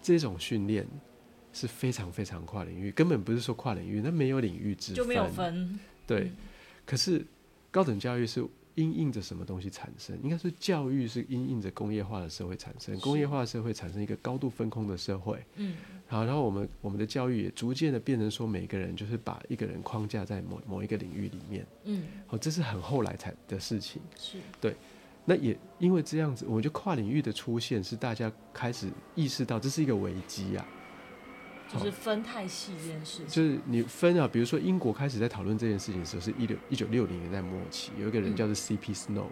[0.02, 0.86] 这种训练
[1.52, 6.20] 是非常非常跨领域，根本不是说跨领域，那没有领域之分，就没有分对。
[6.24, 6.36] 嗯
[6.86, 7.26] 可是
[7.72, 10.16] 高等教育是因应着什么东西产生？
[10.22, 15.44] 应该是教育是因应着工业化的社会产生，工业化的社会产生一个高度分工的社会。
[15.56, 15.74] 嗯，
[16.08, 21.66] 好，然后我们我们的教育也逐渐的变成说，每个人就是把一个人框架在某某一个领域里面。
[21.84, 24.00] 嗯，好，这是很后来才的事情。
[24.16, 24.76] 是对，
[25.24, 30.64] 那也因为这样子，我觉得跨领域的出现是大家开始意识到这是一个危机啊。
[31.68, 33.26] 就是分太细这件事情。
[33.26, 38.94] 就是你分啊，比如说英国开始在讨论这件事情的时候，是一六一九六零年代末期，有一个人嗯叫做 C.P.
[38.94, 39.26] Snow，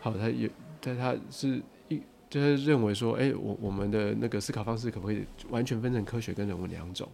[0.00, 0.48] 好，他有，
[0.80, 1.62] 但他是一，
[2.30, 7.06] 就是认为说，哎、我我们的那个思考方式可不可以完全分成科学跟人文两种？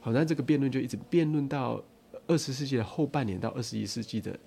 [0.00, 1.82] 好，那这个辩论就一直辩论到
[2.28, 4.38] 二十世纪的后半年到二十一世纪的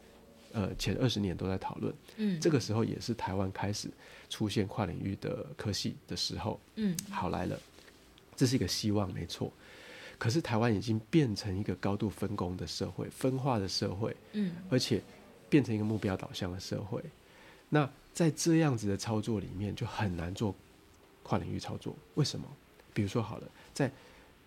[0.53, 3.89] 呃前二十年都在讨论，嗯，这个时候也是台湾开始
[4.29, 6.59] 出现跨领域的科系的时候。
[6.75, 7.59] 嗯好来了，
[8.35, 9.51] 这是一个希望，没错。
[10.17, 15.01] 可是台湾已经变成一个高度分工的社会、分化的社会，嗯而且
[15.49, 17.03] 变成一个目标导向的社会。
[17.67, 20.55] 那在这样子的操作里面，就很难做
[21.21, 21.93] 跨领域操作。
[22.15, 22.47] 为什么？
[22.93, 23.91] 比如说好了，在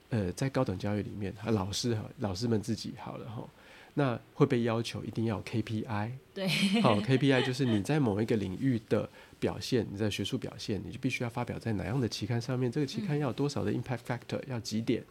[0.08, 3.46] 呃在高等教育里面，啊老师哈老师们自己好了哈，
[3.92, 6.48] 那会被要求一定要 KPI，对，
[6.80, 9.06] 好，KPI 就是你在某一个领域的
[9.38, 15.04] 表现，你在学术表现，你就必须要发表在哪样的期刊上面，这个期刊要有多少的 impact factor，要几点。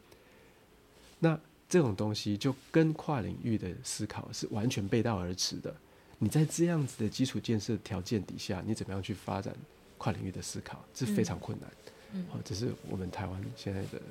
[1.19, 1.39] 那
[1.69, 5.75] 这种东西就跟跨领域的思考是完全背道而驰的。
[6.19, 9.55] 你在这样子的基础建设条件底下，你怎么样去发展
[9.97, 11.69] 跨领域的思考，是非常困难。
[12.13, 14.01] 嗯好，这是我们台湾现在的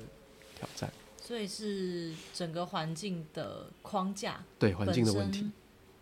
[0.55, 0.91] 挑战，
[1.21, 5.49] 所以是整个环境的框架对环境的问题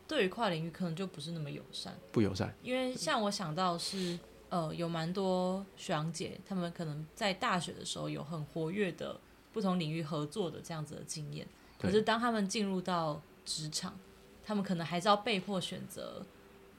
[0.07, 1.95] 对于跨领域可能就不是那么友善。
[2.11, 2.53] 不友善。
[2.61, 9.19] 因为像我想到是，呃，有蛮多学长姐，他们可能在大学的时候有很活跃的
[9.51, 11.47] 不同领域合作的这样子的经验，
[11.79, 13.97] 可是当他们进入到职场，
[14.45, 16.23] 他们可能还是要被迫选择，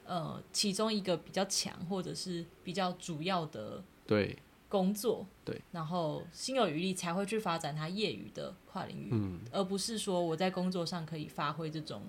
[0.05, 12.03] 呃，其中一个比较强或者是比较主要的对，工作，对，然后心有余力才会去发展他业余的跨领域，嗯，而不是说我在工作上可以发挥这种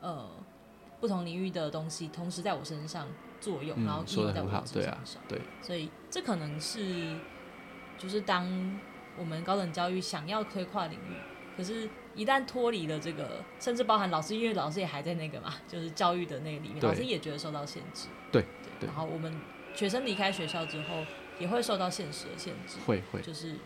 [0.00, 0.28] 呃
[1.00, 3.06] 不同领域的东西，同时在我身上
[3.40, 5.22] 作用，嗯然后应用在我的职好对啊场上。
[5.28, 7.16] 对，所以这可能是
[7.96, 8.80] 就是当
[9.16, 11.16] 我们高等教育想要推跨领域，
[11.56, 18.08] 可是一旦脱离了这个，甚至包含老师，因为老师也还在那个嘛， 就是教育的那个里面，老师也觉得受到限制。
[18.30, 18.44] 对
[18.80, 19.34] 对然后我们
[19.74, 21.04] 学生离开学校之后，
[21.38, 22.78] 也会受到现实的限制。
[22.86, 23.56] 会会，就是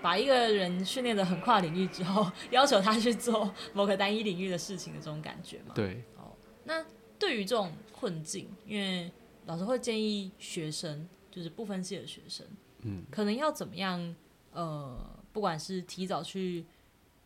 [0.00, 5.72] 把一个人训练的很跨领域之后，要求他去做某个单一领域的事情的这种感觉嘛。
[5.74, 6.32] 对，哦，
[6.64, 6.84] 那
[7.18, 9.10] 对于这种困境，因为
[9.46, 12.46] 老师会建议学生，就是不分系的学生，
[12.82, 14.14] 嗯，可能要怎么样？
[14.52, 14.98] 呃，
[15.32, 16.66] 不管是提早去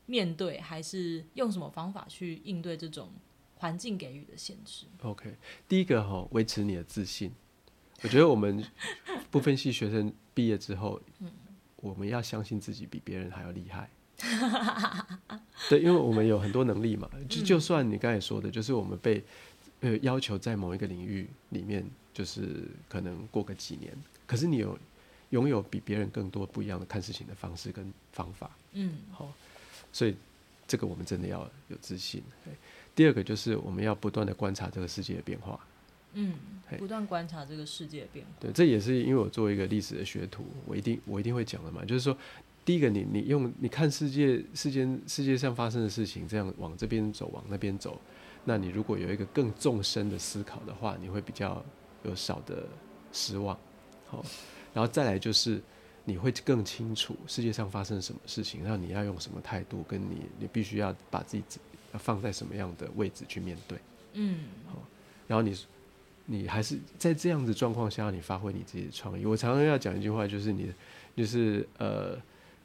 [0.07, 3.11] 面对，还是用什么方法去应对这种
[3.57, 5.35] 环境给予的限制？OK，
[5.69, 7.33] 第一个哈、维持你的自信。
[8.03, 8.63] 我觉得我们
[9.31, 11.01] 不分析学生毕业之后，
[11.77, 13.89] 我们要相信自己比别人还要厉害。
[15.69, 19.25] 对，因为我们有很多能力嘛，就就算你刚才说的，就是我们被
[19.81, 23.93] 呃要求在某一个领域里面，就是可能过个几年，
[24.27, 24.79] 可是你有
[25.31, 28.51] 拥有比别人更多不一样的看事情的方式跟方法。
[28.73, 29.33] 嗯好，
[29.95, 30.15] 所以
[30.67, 32.21] 这个我们真的要有自信。
[32.45, 32.51] 嘿
[32.97, 35.59] 第二个就是我们要不断的观察这个世界的变化。
[36.15, 36.35] 嗯，
[36.79, 38.33] 不断观察这个世界的变化。
[38.39, 42.17] 对，这也是因为我作为一个历史的学徒，我一定我一定会讲的嘛，就是说，
[42.65, 48.01] 第一个你你用你看世界世间世界上发生的事情，这样往这边走，往那边走，
[48.45, 51.65] 那你如果有一个更纵深的思考的话，你会比较
[52.05, 52.65] 有少的
[53.13, 53.59] 失望。
[54.07, 54.25] 好，
[54.73, 55.61] 然后再来就是
[56.05, 61.43] 你会更清楚世界上发生什么事情，然后你要用什么态度，跟你你必须要把自己
[61.95, 63.79] 放在什么样的位置去面对。
[64.13, 64.83] 嗯好
[65.27, 65.57] 然后你
[66.27, 69.25] 你还是在这样子状况下，你发挥你自己的创意。
[69.25, 70.73] 我常常要讲一句话，就是你
[71.17, 72.17] 就是呃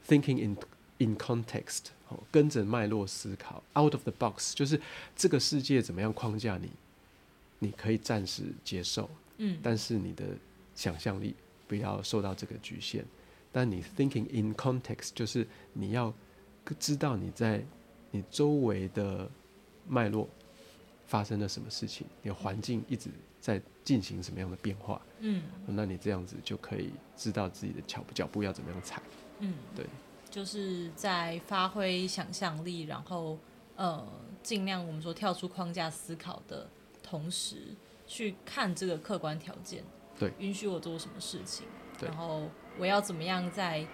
[0.07, 0.57] ，thinking in
[0.97, 4.79] in context，哦，跟着脉络思考，out of the box，就是
[5.15, 6.69] 这个世界怎么样框架你，
[7.59, 10.25] 你可以暂时接受，嗯但是你的
[10.75, 11.35] 想象力
[11.67, 13.05] 不要受到这个局限。
[13.51, 16.13] 但你 thinking in context，就是你要
[16.79, 17.63] 知道你在
[18.11, 19.29] 你周围的
[19.87, 20.27] 脉络
[21.07, 23.09] 发生了什么事情，你的环境一直
[23.39, 25.43] 在进行什么样的变化，嗯。
[25.65, 29.01] 那你这样子就可以知道自己的脚脚步要怎么样踩。
[29.39, 29.85] 嗯，对，
[30.29, 33.39] 就是在发挥想象力，然后
[33.75, 34.05] 呃，
[34.43, 36.69] 尽量我们说跳出框架思考的
[37.01, 39.83] 同时，去看这个客观条件，
[40.19, 41.65] 对，允许我做什么事情，
[41.97, 42.09] 对。
[42.09, 43.85] 然后我要怎么样在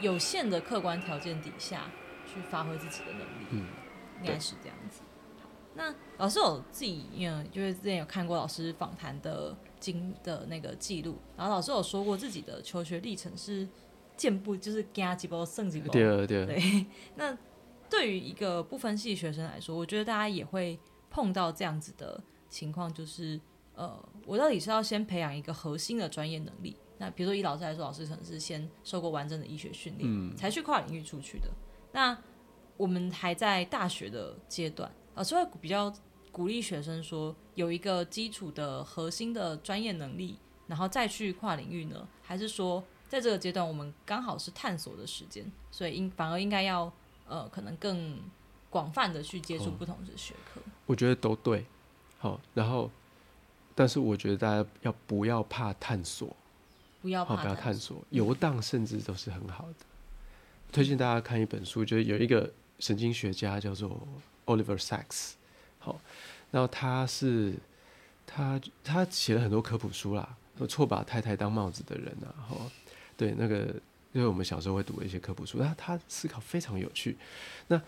[0.00, 1.90] 有限的客观条件底下
[2.26, 3.66] 去发挥自己的能力，嗯，
[4.20, 5.00] 应该是这样子。
[5.74, 13.68] 那老师有自己，嗯，就是之前有看过老师访谈的经的那个记录，然后老师有说过自己的求学历程是
[14.16, 15.88] 见不就是加几包剩几包。
[15.88, 17.36] 对对， 那
[17.90, 20.78] 对于一个不分系学生来说，我觉得大家也会
[21.10, 23.38] 碰到这样子的情况，就是
[23.74, 26.76] 呃，我到底是要先培养一个核心的专业能力？
[26.98, 31.48] 那比如说以老师来说，老师可能是先受过完整的医学训练，嗯才去跨领域出去的。
[31.92, 32.16] 那
[32.76, 35.92] 我们还在大学的阶段，老师会比较
[36.30, 42.06] 鼓励学生说，有一个基础的核心的专业能力，然后再去跨领域呢？
[42.22, 46.92] 还是说，在这个阶段我们刚好是探索的时间，所以应反而应该要
[47.26, 48.20] 呃，可能更
[48.68, 50.60] 广泛的去接触哦不同的学科？
[50.86, 51.64] 我觉得都对。
[52.18, 52.90] 好，然后，
[53.74, 56.34] 但是我觉得大家要不要怕探索？
[57.06, 59.74] 好，不要怕不要探索，游荡甚至都是很好的。
[60.72, 64.06] 推荐大家看一本书，就是有一个神经学家叫做
[64.46, 65.32] Oliver Sacks，
[65.78, 66.00] 好，
[66.50, 67.54] 然后他是
[68.26, 72.56] 他他写了很多科普书啦，有错把太太当帽子的人啊，哈，
[73.16, 73.74] 对，那个
[74.12, 77.16] 因为我们小时候会读的一些科普书，那他思考非常有趣。
[77.68, 77.80] 那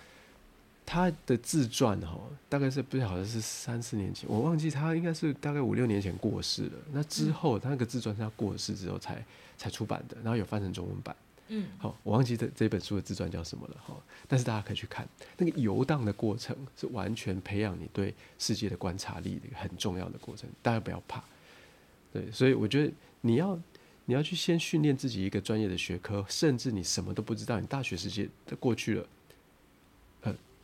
[0.91, 6.73] 他的自传哈，大概是不晓得是三四年前，我忘记他应该是大概五六年前过世了。
[6.93, 9.23] 那之后他那个自传是他过世之后才
[9.59, 11.15] 才出版的，然后有翻成中文版。
[11.49, 13.95] 嗯好，我忘记这这本书的自传叫什么了哈，
[14.27, 21.23] 但是大家可以去看那个游荡的过程，是完全培养你对世界的观察力的一个很重要的过程，大家不要怕。
[22.15, 23.61] 对，所以我觉得你要
[24.07, 29.18] 你要去先训练自己一个专业的学科，甚至你什么都不知道，你大学时间都过去了，呃，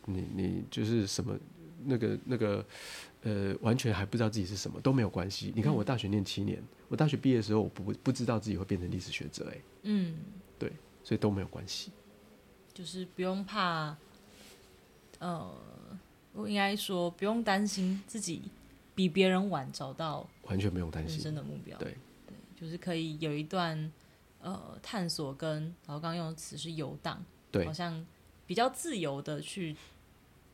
[0.07, 1.39] 你你就是什么
[1.85, 2.65] 那个那个
[3.23, 5.53] 呃，完全还不知道自己是什么都没有关系。
[5.55, 10.17] 你看我大学念七年，我大学毕业的时候，我不不知道自己会变成历史学者、欸，嗯，
[10.59, 11.91] 对所以都没有关系。
[12.73, 13.97] 就是不用怕，
[15.21, 15.55] 呃，
[16.33, 18.43] 我应该说不用担心自己
[18.95, 21.23] 比别人晚找到完全不用担心人心。
[21.23, 21.79] 生的目标。
[21.79, 23.93] 对对，就是可以有一段
[24.41, 28.05] 呃探索跟，然后刚刚用的词是游荡，对好像
[28.45, 29.77] 比较自由的去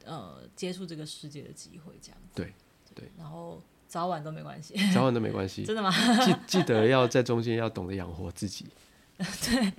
[0.05, 2.43] 呃接触这个世界的机会，这样子。
[2.43, 2.53] 对
[2.95, 5.91] 对，然后早晚都没关系，早晚都没关系， 真的吗？
[6.25, 8.67] 记记得要在中间要懂得养活自己。
[9.19, 9.73] 对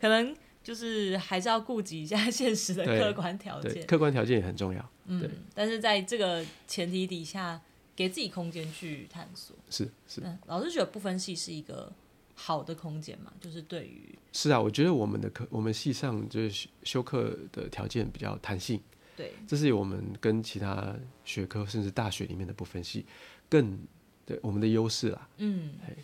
[0.00, 3.84] 可能就是还是要顾及一下现实的客观条，件。
[3.86, 4.80] 客观条件也很重要。
[5.06, 7.60] 对嗯，但是在这个前提底下，
[7.94, 9.56] 给自己空间去探索。
[9.70, 11.92] 是是嗯，老师觉得不分系是一个
[12.34, 13.32] 好的空间嘛？
[13.40, 18.80] 就是对于是啊，我觉得我们的课，我们系上就是修修课的条件比较弹性，
[19.16, 19.34] 对。
[19.46, 23.06] 这是我们跟其他学科甚至大学里面的不分系
[23.48, 23.78] 更
[24.24, 25.28] 对我们的优势啦。
[25.38, 25.74] 嗯。
[25.86, 25.96] 嘿，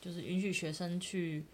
[0.00, 1.44] 就是允许学生去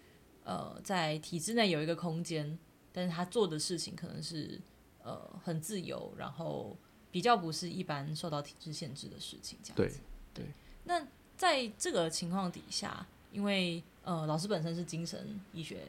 [0.43, 2.57] 呃在体制内有一个空间，
[2.91, 4.59] 但是他做的事情可能是
[5.03, 6.77] 呃很自由，然后
[7.11, 9.99] 比较不是一般受到体制限制的事情，这样对子。
[10.33, 10.45] 对。
[10.85, 15.79] 那在这个情况底下，因为呃老师本身是精神医学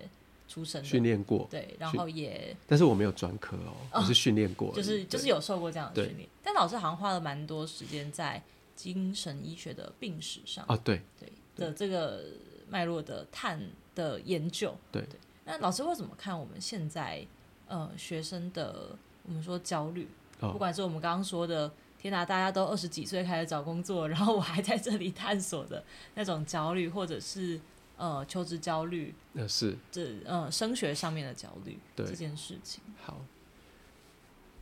[0.46, 8.42] 出身，训练过，对，然后也但是我没有专科哦，我是训练过，就是就是有受过这样的训练，但老师好像花了蛮多时间在
[8.76, 11.00] 精神医学的病史上，啊，对。
[11.18, 12.24] 对的这个
[12.68, 13.60] 脉络的探
[13.94, 14.76] 的研究。
[14.90, 15.02] 对。
[15.02, 15.18] 对。
[15.44, 17.24] 那老师会怎么看我们现在
[17.68, 20.08] 呃学生的我们说焦虑？
[20.40, 27.60] 不哦，管是我们刚刚说的，天哪，大家都二十几岁开始找工作，然后我还在这里探索的那种焦虑，或者是
[27.96, 32.82] 呃求职焦虑，那是这呃升学上面的焦虑对这件事情。
[33.02, 33.20] 好。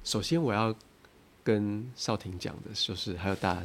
[0.05, 0.75] 首先我要
[1.45, 3.63] 跟少婷讲的，就是还有大家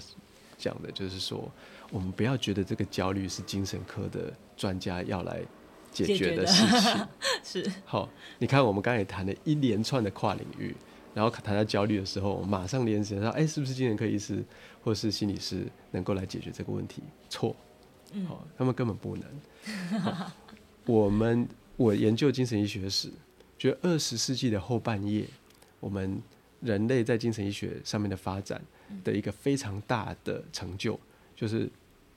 [0.56, 1.51] 讲的，就是说，
[1.89, 5.41] 我们不要觉得这个焦虑是精神科的专家要来
[5.91, 7.08] 解决的的事情。
[7.43, 10.75] 是，好，你看我们刚才也谈了一连串的跨领域，
[11.15, 14.45] 然后谈到焦虑的时候，我马上联想到，哎、是不是精神科医师
[14.84, 17.01] 或是心理师能够来解决这个问题？
[17.32, 17.56] 错，
[18.58, 20.02] 他们根本不能。
[20.02, 20.32] 好
[20.86, 23.10] 我们我研究精神医学史，
[23.58, 25.26] 觉得二十世纪的后半叶，
[25.80, 26.22] 我们
[26.62, 28.62] 人类在精神医学上面的发展
[29.04, 30.98] 的一个非常大的成就，
[31.36, 31.69] 就是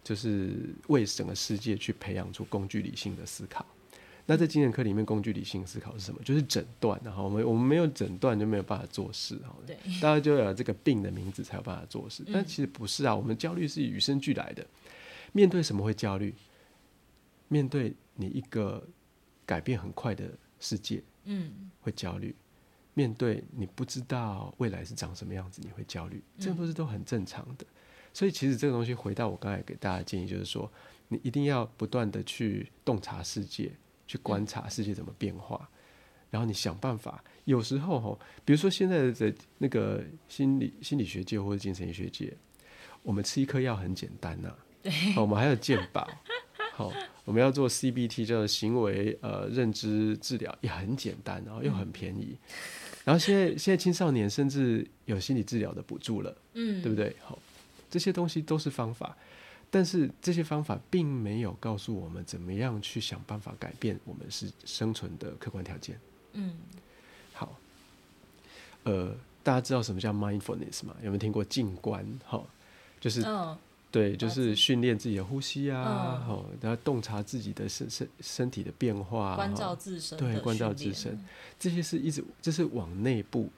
[0.04, 0.50] 就是
[0.86, 3.66] 为整个世界去培养出工具理性的思考。
[4.26, 6.20] 那在精神科里面，工具理性思考是什么？
[6.22, 7.00] 就是诊断。
[7.04, 9.56] 然后我们我们没有诊断就没有办法做事哈。
[9.66, 12.22] 对，大家就要有这个病的名字才有办法做事。
[12.28, 14.64] 嗯但其实不是啊，我们焦虑是与生俱来的。
[15.32, 16.34] 面对什么会焦虑？
[17.48, 18.86] 面对你一个
[19.44, 22.32] 改变很快的世界嗯会焦虑；
[22.94, 26.22] 面对你不知道未来是长什么样子，你会焦虑。
[26.38, 27.66] 这都是都很正常的。
[28.12, 30.70] 所以其实这个东西回到我刚才给大家的建议，就是说，
[31.08, 33.72] 你一定要不断的去洞察世界，
[34.06, 35.68] 去观察世界怎么变化。
[36.30, 37.24] 然后你想办法。
[37.44, 42.36] 有时候哈，比如说现在的那个心理心理学界或者精神医学界，
[43.02, 46.08] 我们吃一颗药很简单呐、对，好，我们还有健保，
[46.72, 46.92] 好，
[47.24, 52.36] 我们要做 CBT 叫做行为呃认知治疗，也很简单，然后又很便宜。
[53.04, 57.16] 然后现在现在青少年甚至有心理治疗的补助了，嗯，对不对？
[57.24, 57.38] 好，
[57.90, 59.16] 这些东西都是方法，
[59.70, 65.98] 但是这些方法并没有告诉我们怎么样去想办法改变我们是生存的客观条件。
[66.34, 66.56] 嗯，
[67.32, 67.58] 好，
[68.84, 70.94] 呃，大家知道什么叫 mindfulness 吗？
[71.02, 72.06] 有没有听过静观？
[72.24, 72.46] 好，
[73.00, 73.56] 就是嗯，
[73.90, 76.26] 对，就是训练自己的呼吸啊，嗯。
[76.26, 81.18] 好、然后洞察自己的身身身体的变化、啊，关照自身对关照自身，
[81.58, 83.50] 这些是一直这是往内部，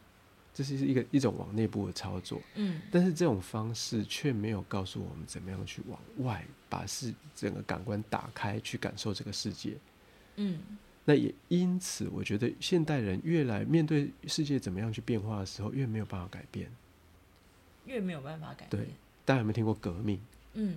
[0.54, 2.80] 这是一个一种往内部的操作，嗯。
[2.90, 9.76] 但是这种方式却没有告诉我们怎么样去往外把世整个感官打开，去感受这个世界。
[10.36, 10.60] 嗯。
[11.04, 16.70] 那也因此，我觉得现代人越来面对世界怎么样去变化的时候，越没有办法改变。
[17.84, 18.82] 越没有办法改对。
[18.82, 18.90] 变，
[19.24, 20.20] 大家有没有听过革命？
[20.54, 20.76] 嗯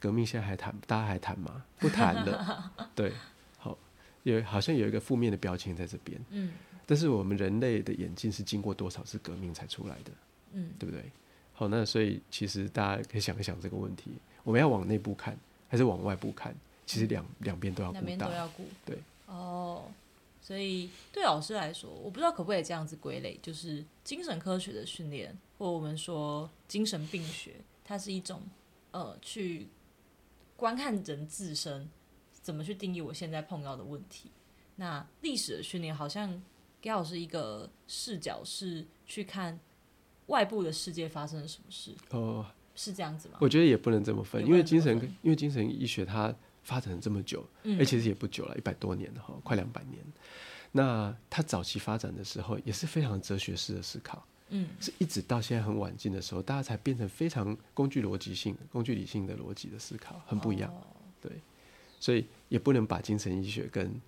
[0.00, 1.64] 革命现在还谈，大家还谈吗？
[1.78, 2.72] 不谈了。
[2.94, 3.12] 对，
[3.58, 3.76] 好，
[4.22, 6.52] 有好像有一个负面的标签在这边，嗯
[6.86, 10.12] 但是我们人类的演进是经过多少次革命才出来的，
[10.52, 11.04] 嗯对不对？
[11.52, 14.12] 好，那所以其实大家可以想一想这个问题：
[14.44, 15.36] 我们要往内部看，
[15.68, 16.54] 还是往外部看？
[16.86, 18.26] 其实两两边都要顾到两边都。
[18.30, 18.64] 要顾。
[18.86, 19.84] 对，哦，
[20.40, 27.56] 所以对老师来说，我不知道可不可以这样子归类，就是精神科学的训练，或我们说精神病学，
[27.88, 28.42] 它是一种
[28.90, 29.66] 呃去
[30.56, 31.88] 观看人自身
[32.30, 34.30] 怎么去定义我现在碰到的问题。
[34.76, 36.42] 那历史的训练好像
[36.82, 39.58] 给老师一个视角，是去看
[40.26, 43.38] 外部的世界发生了什么事，哦，是这样子吗？
[43.40, 50.04] 我觉得也不能这么分，因为精神因为精神医学它发展了这么久，嗯而其实也不久了，一百多年了哈，快两百年。
[50.72, 60.70] 那它早期发展的时候也是非常哲学式的思考，嗯是一直到现在很晚近的时候，大家才变成非常工具逻辑性、工具理性的逻辑的思考，很不一样。
[60.70, 60.82] 哦
[62.00, 64.00] 所以也不能把精神医学跟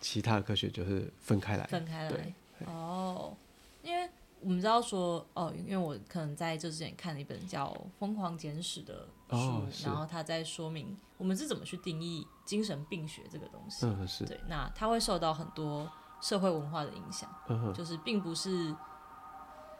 [0.00, 1.66] 其他的科学就是分开来。
[1.66, 2.34] 分开来对。
[2.66, 3.34] 哦，
[3.82, 4.06] 因为
[4.42, 7.68] 我们知道说，哦，因为我可能在这之前看了一本叫
[7.98, 13.86] 《疯狂简史》的书，哦然后他在说明我们是怎么去定义精神病学这个东西。
[13.86, 15.90] 嗯，是，对，那它会受到很多
[16.20, 18.76] 社会文化的影响，嗯哼，就是并不是，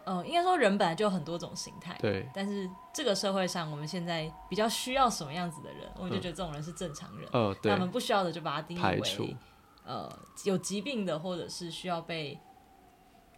[0.08, 1.94] 呃，应该说人本来就有很多种形态。
[2.00, 7.28] 对，但是这个社会上，我们现在比较需要什么样子的人，我们就嗯觉得这种人是正常人。
[7.34, 9.36] 哦，对那我，们不需要的就把它定义为，
[9.84, 10.10] 呃
[10.44, 12.38] 有疾病的，或者是需要被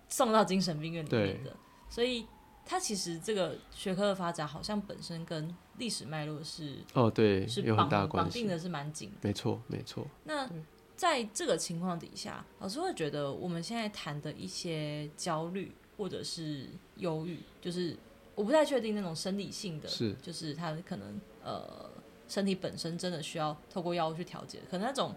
[0.08, 1.56] 送到精神病院里面的。
[1.88, 2.24] 所以，
[2.64, 8.24] 它其实这个学科的发展，好像本身跟历史脉络是哦，对，是有很大的关系。
[8.24, 9.16] 绑绑定的是蛮紧的。
[9.22, 10.06] 没错，没错。
[10.22, 10.48] 那
[10.94, 17.94] 在这个情况底下，老师会觉得我们现在谈的一些焦虑或者是忧郁，就是
[18.34, 21.90] 我不太确定那种生理性的，是就是他可能呃
[22.26, 25.14] 身体本身真的需要透过药物去调节，可能那种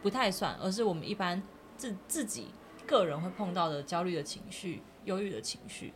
[0.00, 1.42] 不太算，而是我们一般
[1.76, 2.46] 自自己
[2.86, 5.92] 个人会碰到的焦虑的情绪、忧郁的情绪，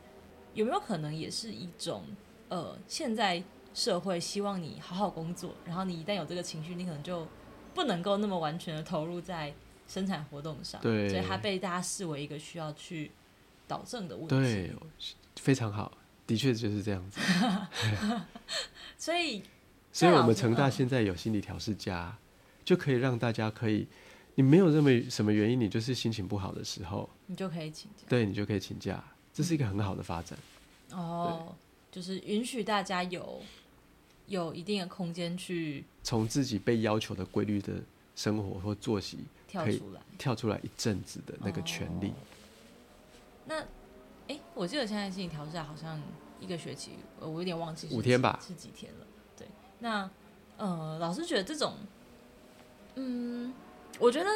[0.52, 2.04] 有没有可能也是一种
[2.50, 7.26] 呃现在社会希望你好好工作，然后你一旦有这个情绪，你可能就
[7.72, 9.54] 不能够那么完全的投入在
[9.88, 13.12] 生产活动上，对所以它被大家视为一个需要去
[13.66, 14.34] 导正的问题。
[14.34, 14.72] 对，
[15.36, 15.96] 非常好，
[16.26, 17.20] 的确就是这样子。
[18.98, 19.42] 所以
[19.92, 22.16] 所以我们成大现在有心理调试家，
[22.64, 23.86] 就可以让大家可以，
[24.34, 28.04] 你没有认为什么原因，你就是心情不好的时候，你就可以请假。
[28.08, 29.02] 对你就可以请假，
[29.32, 30.38] 这是一个很好的发展。
[30.92, 31.54] 哦，
[31.90, 33.42] 就是允许大家有
[34.26, 37.74] 有一定的空间去从自己被要求的规律的
[38.14, 40.00] 生活或作息跳出来。
[40.18, 42.10] 跳出来一阵子的那个权利。
[43.46, 43.60] 那，
[44.28, 46.00] 哎，我记得现在心理调试好像
[46.40, 49.06] 一个学期，呃我有点忘记是几五天吧是几天了。
[49.36, 49.46] 对，
[49.78, 50.08] 那
[50.56, 51.74] 呃，老师觉得这种，
[52.94, 53.52] 嗯，
[53.98, 54.28] 我觉得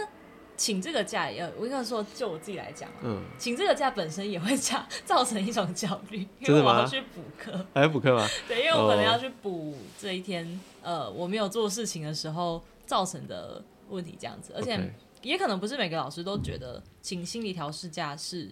[0.56, 7.66] 请这个假也要，我应该说，就我自己来讲啊，嗯，请这个假本身也会 造造成一种焦虑，因为我要去补课。
[7.74, 8.26] 还要补课吗？
[8.46, 14.78] 对，因为我可能哦要去补这一天，呃，我没有做事情的时候造成的问题，这样子，而且
[15.22, 18.50] 也可能不是每个老师都觉得请心理调试假是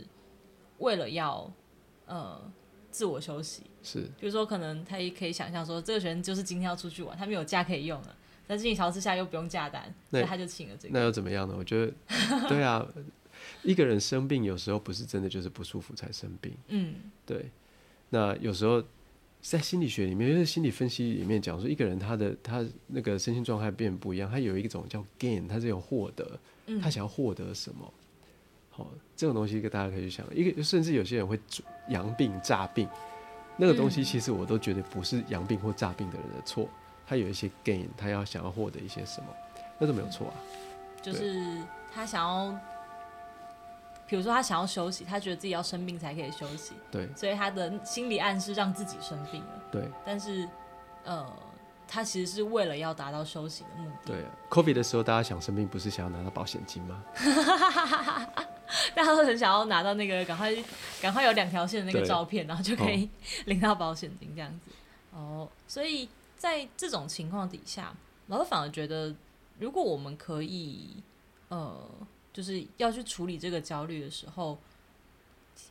[0.79, 1.53] 为了要
[2.07, 2.41] 呃
[2.91, 8.17] 自我休息，是就是说可能他也可以想象说，这个学生就是今天要出去玩，他没有假可以用了，
[8.47, 11.05] 但心理调试下又不用假单，那他就请了这个那。
[11.05, 11.55] 又怎么样呢？
[11.57, 11.93] 我觉得，
[12.49, 12.87] 对啊，
[13.63, 16.95] 一个人生病有时候不是真的就是不舒服才生病，嗯
[17.27, 17.51] 对。
[18.11, 18.83] 那有时候
[19.43, 27.93] 在心理学里面，就是心理分析里面讲说，一个人他的他那个身心状态变不一样，他有一种叫 gain，他是有获得，嗯，他想要获得什么？
[28.79, 31.39] 好、这种东西跟大家可以去想，一个甚至有些人会
[31.89, 32.89] 阳病诈病，
[33.57, 36.69] 那个东西嗯其实我都觉得不是阳病或诈病的人的错，
[37.07, 39.27] 他有一些 gain，他要想要获得一些什么，
[39.79, 40.35] 那都没有错啊。
[41.03, 41.61] 就是
[41.93, 42.57] 他想要，
[44.07, 49.63] 比如说他想要休息，他觉得自己要生病才可以休息，对所以他的心理暗示让自己生病了。
[49.73, 50.49] 对但是，
[51.05, 51.27] 呃，
[51.87, 54.13] 他其实是为了要达到休息的目的。
[54.13, 57.03] 对，COVID 的时候大家想生病不是想要拿到保险金吗？
[58.99, 60.53] 大家都很想要拿到那个赶快
[61.01, 63.09] 赶快有两条线的那个照片，然后就可以
[63.47, 64.73] 领到保险金这样子。
[65.13, 67.95] 哦，所以在这种情况底下，
[68.27, 69.15] 老师反而觉得，
[69.61, 70.97] 如果我们可以，
[71.47, 71.89] 呃，
[72.33, 74.59] 就是要去处理这个焦虑的时候，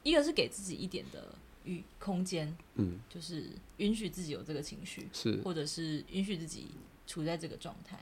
[0.04, 6.68] 一个是给自己一点的与空间，嗯，就是允许自己有这个情绪，是或者是允许自己
[7.06, 8.00] 处在这个状态。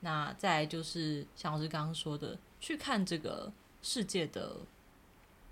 [0.00, 3.52] 那再就是像老师刚刚说的，去看这个
[3.84, 4.56] 世界的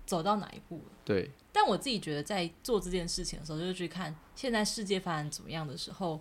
[0.07, 0.91] 走到哪一步了。
[1.05, 6.19] 对，但我自己觉得，在做这件事情的时候，就是去看现在世界发展怎么样的时候，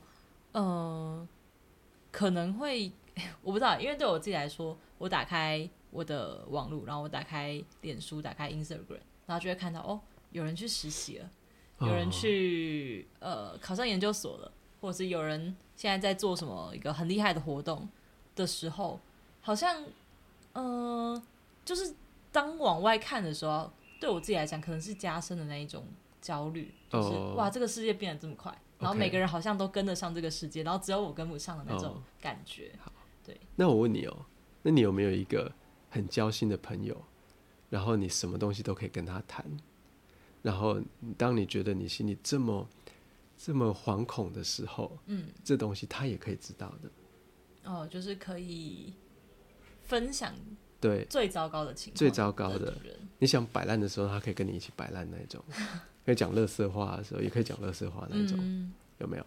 [0.53, 1.27] 呃，
[2.11, 2.93] 可能会
[3.41, 9.99] 我不知道，因为对我自己来说，我打开我的网络，然后我打开脸书，打开 Instagram，然后就会看到哦，
[10.33, 11.31] 有人去实习了，
[11.81, 17.89] 有人哦去、呃考上研究所了，或者是有人现在在做什么一个很厉害的活动
[18.37, 19.01] 的时候，
[19.41, 19.85] 好像
[20.53, 21.23] 呃，
[21.65, 21.95] 就是
[22.31, 25.87] 当往外看的时候，对我自己来讲，可能是加深的那一种
[26.21, 27.35] 焦虑，就是、哦。
[27.37, 32.03] 哇，这个世界变得这么快，然后每个人好像都跟得上这个世界，然后只有我跟不上的那种哦。
[32.21, 32.73] 感觉。
[33.25, 33.41] 对。
[33.57, 34.27] 那我问你哦、
[34.63, 35.53] 那你有没有一个
[35.91, 37.01] 很交心的朋友，
[37.71, 39.45] 然后你什么东西都可以跟他谈，
[40.43, 40.81] 然后
[41.17, 42.69] 当你觉得你心里这么
[43.37, 46.91] 这么惶恐的时候，嗯，这东西他也可以知道的。
[47.71, 48.93] 哦，就是可以
[49.83, 50.35] 分享
[50.83, 55.43] 对，最糟糕的情况，最糟糕的人，你想摆烂的时候，他可以跟你一起摆烂那一种，
[56.05, 59.25] 可以讲乐色话的时候，也可以讲乐色话那一种，嗯，有没有？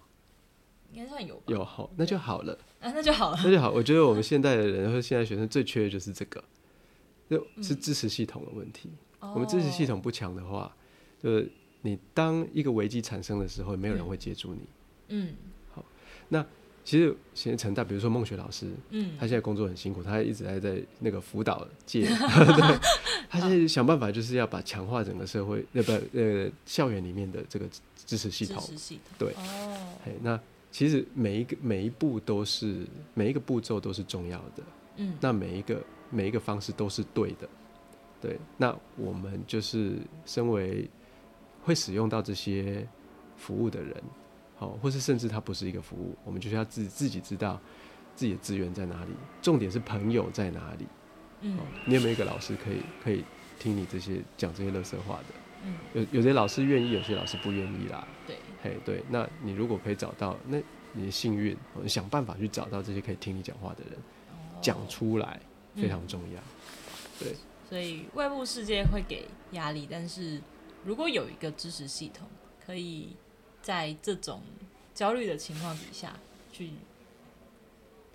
[0.91, 1.43] 应该算有吧。
[1.47, 3.39] 有好，那就好了，啊， 那就好了。
[3.43, 3.71] 那就好。
[3.71, 6.43] 我觉得我们现代的人和 现在学生最缺的就是这个，
[7.29, 8.89] 就是支持系统的问题。
[9.19, 10.75] 我们支持系统，不强的话，
[11.21, 11.51] 就是
[11.81, 14.61] 你当一个危机产生的时候，没有人嗯会接住你。
[15.07, 15.33] 嗯
[16.86, 19.17] 其实现在成大，比如说孟学老师，嗯。
[19.19, 22.79] 他现在工作很辛苦，他一直还在那个辅导界， 对，
[23.27, 27.65] 他现在想办法就是要把强化整个社会，呃不呃校园里面的这个
[28.05, 28.61] 支持系统。
[28.61, 30.39] 支持系统，对哦，嘿，那
[30.71, 34.63] 其实每一个每一步都是每一个步骤都是重要的，
[34.97, 35.81] 嗯，那每一个
[36.11, 37.49] 每一个方式都是对的，
[38.21, 38.39] 对。
[38.57, 40.88] 那我们就是身为
[41.63, 42.88] 会使用到这些
[43.38, 44.03] 服务的人，
[44.55, 47.59] 好、或是甚至它不是一个服务，我们就是要自自己知道
[48.15, 50.87] 自己的资源在哪里，重点是朋友在哪里。
[51.41, 53.23] 嗯哦，你有没有一个老师可以可以
[53.59, 55.25] 听你这些讲这些乐色话的？
[55.65, 58.07] 嗯，有有些老师愿意，有些老师不愿意啦。
[58.25, 60.57] 对，嘿，对，那你如果可以找到，那
[60.93, 63.93] 你的幸运，哦你想办法去找到这些可以听你讲话的人，
[64.29, 65.39] 哦讲出来
[65.75, 66.41] 非常嗯重要。
[67.19, 67.35] 对
[67.67, 70.39] 所以外部世界会给压力，但是
[70.85, 72.27] 如果有一个支持系统，
[72.65, 73.15] 可以
[73.66, 74.43] 在这种
[74.93, 76.16] 焦虑的情况底下
[76.53, 76.70] 去，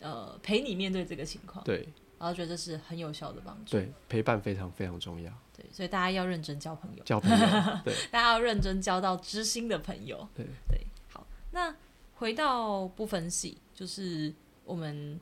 [0.01, 1.89] 呃，陪你面对这个情况，对。
[2.21, 3.73] 然后觉得这是很有效的帮助。
[3.73, 7.47] 对，陪伴非常非常重要，对，所以大家要认真交朋友，交朋友，
[7.83, 7.93] 对。
[8.13, 10.29] 大家要认真交到知心的朋友。
[10.37, 10.47] 对。
[10.69, 11.75] 对，好，那
[12.15, 14.33] 回到不分析，就是
[14.65, 15.19] 我们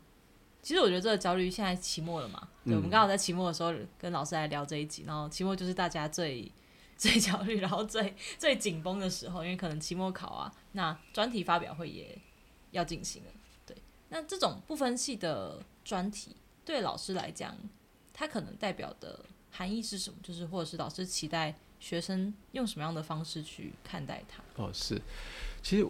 [0.61, 6.51] 其实我觉得这个焦虑现在期末了嘛，对，嗯我们刚好在期末的时候跟老师来聊这一集，然后期末就是大家最
[6.99, 12.19] 最焦虑，然后最 最紧绷的时候，因为可能期末考啊，那专题发表会也
[12.73, 13.31] 要进行了，
[13.65, 13.75] 对，
[14.09, 17.57] 那这种不分系的专题对老师来讲，
[18.13, 20.19] 它可能代表的含义是什么？
[20.23, 24.43] 就是或者是老师期待学生用什么样的方式去看待它？
[24.63, 25.01] 哦是。
[25.63, 25.87] 其实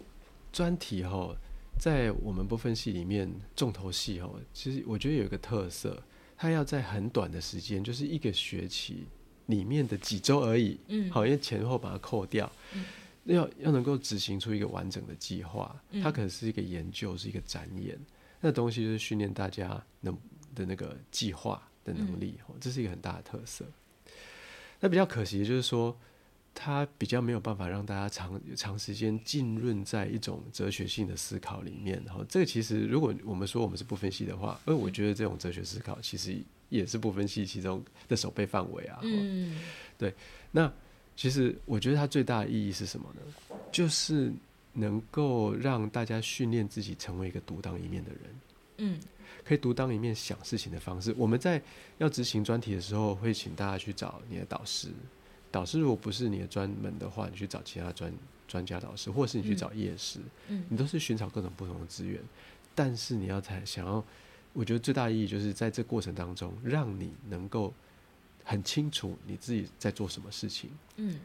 [0.52, 1.34] 专题哈，
[1.80, 6.02] 在我们不分系里面重头戏哈，其实我觉得有一个特色，
[6.36, 9.06] 它要在很短的时间，就是一个学期
[9.48, 12.84] 里面的几周而已，嗯，好，因为前后把它扣掉，嗯
[13.24, 17.98] 要要能够执行出一个完整的计划，嗯它可能是一个研究，是一个展演，
[18.40, 20.16] 那东西就是训练大家能
[20.54, 23.66] 的那个计划的能力，哦，这是一个很大的特色。
[24.80, 25.94] 那比较可惜的就是说，
[26.54, 32.02] 它比较没有办法让大家长长时间浸润在一种哲学性的思考里面。
[32.06, 38.98] 然后，这个其实如果我们说我们是不分析的话，而我觉得这种哲学思考其实也是不分析其中的守备范围啊。
[39.02, 39.58] 嗯，
[39.96, 40.14] 对
[40.50, 40.72] 那
[41.16, 43.56] 其实我觉得它最大的意义是什么呢？
[43.72, 44.32] 就是
[44.72, 48.20] 能够让大家训练自己成为一个独当一面的人。
[48.78, 49.00] 嗯
[49.44, 51.14] 可以独当一面想事情的方式。
[51.16, 51.60] 我们在
[51.96, 54.88] 要执行专题的时候，会请大家去找你的导师。
[55.50, 58.12] 导师如果不是你的专门的话，你去找其他专
[58.46, 62.20] 专家导师，或者是你去找业师，嗯你都是寻找各种不同的资源。
[62.74, 64.04] 但是你要才想要，
[64.52, 67.72] 我觉得最大意义就是在这过程当中，让你能够
[68.44, 70.70] 很清楚你自己在做什么事情。
[70.96, 71.18] 嗯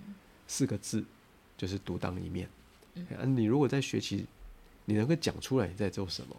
[0.45, 1.03] 四个字
[1.57, 2.47] 就是独当一面。
[2.95, 4.25] 嗯啊，你如果在学习，
[4.85, 6.35] 你能够讲出来你在做什么，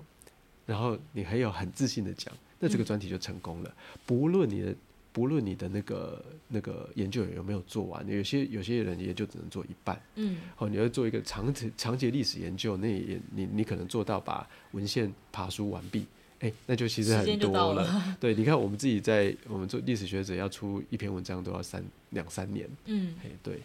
[0.66, 3.74] 然后你还有很自信的讲，那这个嗯专题就成功了。
[4.07, 4.76] 不论你的
[5.11, 10.01] 不论你的那个那个研究有没有做完，有些有些人研究只能做一半。
[10.16, 16.07] 嗯哦，你要做一个长长节历史研究，那也你你可能做到把文献爬书完毕，
[16.45, 22.68] 哎、那就其实很时间就到多了 对，你看我们自己在我们做历史学者要出一篇文章都要三两三年。
[22.84, 23.62] 嗯哎，对，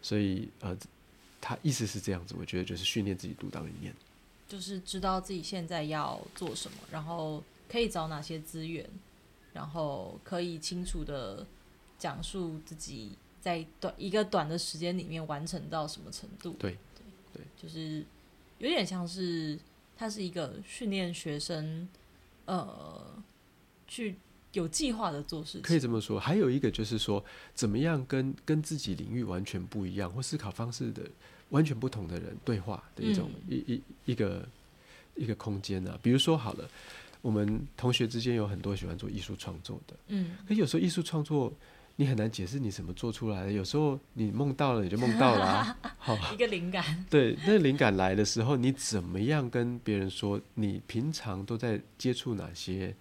[0.00, 0.76] 所以呃，
[1.40, 3.92] 他意思是这样子，我觉得就是训练自己独当一面。
[4.46, 8.88] 就是知道自己现在要做什么，然后可以找哪些资源，
[9.52, 11.44] 然后可以清楚的
[11.98, 16.54] 讲述自己在短一个短的时间里面完成到什么程度。
[16.60, 16.76] 对
[17.60, 18.04] 就是
[18.58, 19.58] 有点像是
[19.96, 21.88] 它是一个训练学生，
[22.46, 23.22] 呃，
[23.86, 24.16] 去
[24.52, 25.62] 有计划的做事情。
[25.62, 26.18] 可以这么说。
[26.18, 27.24] 还有一个就是说，
[27.54, 31.02] 怎么样跟跟自己领域完全不一样或思考方式的
[31.50, 33.82] 完全不同的人对话的一种、嗯一一
[34.12, 34.48] 一个
[35.14, 35.98] 一个空间啊。
[36.02, 36.68] 比如说好了，
[37.20, 41.52] 我们同学之间有很多喜欢做艺术创作的，嗯可有时候艺术创作。
[41.96, 47.04] 你很难解释你怎么做出来的，有时候你梦到了你就梦到了、啊， 好，一个灵感。
[47.10, 50.40] 对，那灵感来的时候，你怎么样跟别人说？
[50.54, 52.94] 你平常都在接触哪些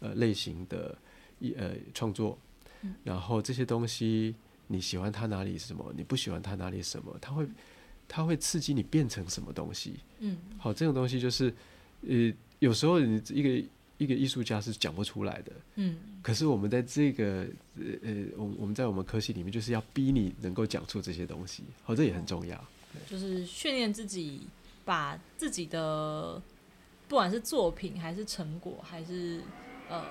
[0.00, 0.96] 呃类型的
[1.38, 2.38] 艺呃创作？
[2.82, 4.34] 嗯然后这些东西
[4.68, 5.92] 你喜欢它哪里什么？
[5.94, 7.14] 你不喜欢它哪里什么？
[7.20, 7.46] 它会
[8.08, 9.96] 它会刺激你变成什么东西？
[10.20, 11.54] 嗯好，这种东西就是
[12.08, 13.68] 呃有时候你一个
[14.00, 15.98] 一个艺术家是讲不出来的，嗯。
[16.22, 17.46] 可是我们在这个
[17.76, 22.64] 呃呃我我们在我们科系里面就是要逼你能够讲出这些东西，好，这也很重要。
[23.06, 24.40] 就是训练自己，
[24.84, 26.40] 把自己的
[27.08, 29.42] 不管是作品还是成果，还是
[29.88, 30.04] 呃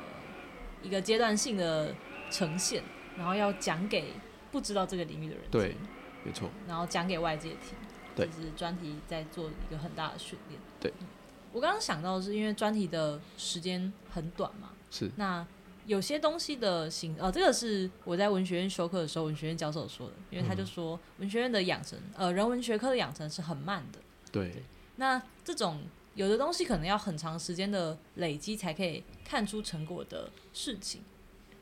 [0.84, 1.94] 一个阶段性的
[2.30, 2.84] 呈现，
[3.18, 4.14] 然后要讲给
[4.52, 5.76] 不知道这个领域的人听，对
[6.24, 6.48] 没错。
[6.68, 7.76] 然后讲给外界听，
[8.16, 8.28] 对。
[8.28, 10.62] 就是专题在做一个很大的训练。
[10.80, 10.94] 对。
[11.00, 11.08] 嗯
[11.52, 15.10] 我刚刚想到的是因为专题的时间很短嘛，是。
[15.16, 15.45] 那
[15.86, 24.00] 有些东西的形，呃，这个是我在文学院修课的时候，文学院教授说的，因为他就说文学院的养成，呃，人文学科的养成是很慢的。
[24.32, 24.64] 对，
[24.97, 25.82] 那这种
[26.14, 31.02] 有的东西可能要很长时间的累积才可以看出成果的事情，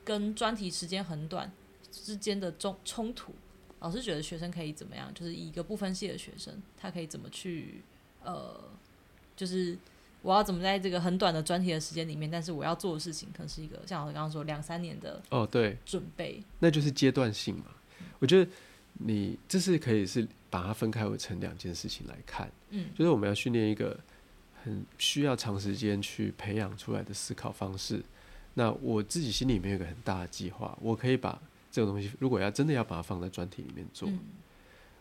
[0.04, 1.50] 跟专题时间很短
[1.90, 3.34] 之间的冲冲突，
[3.80, 5.14] 老师觉得学生可以怎么样？
[5.14, 7.82] 就是以一个不分系的学生，他可以怎么去
[8.24, 8.60] 呃，
[9.38, 9.78] 就是
[10.22, 16.44] 我要怎么在这个很短的专题的时间里面，但是我要做的事情可能是一个像我刚刚说两三年的哦，对，准备。
[16.60, 17.68] 那就是阶段性嘛。
[18.20, 18.52] 我觉得
[18.94, 23.98] 你这是可以是把它分开为成两件事情来看，嗯就是我们要训练一个
[24.64, 28.04] 很需要长时间去培养出来的思考方式。
[28.56, 31.40] 那我自己心里面有个很大的计划，我可以把
[31.72, 34.20] 这个东西，如果要真的要把它放在专题里面做，嗯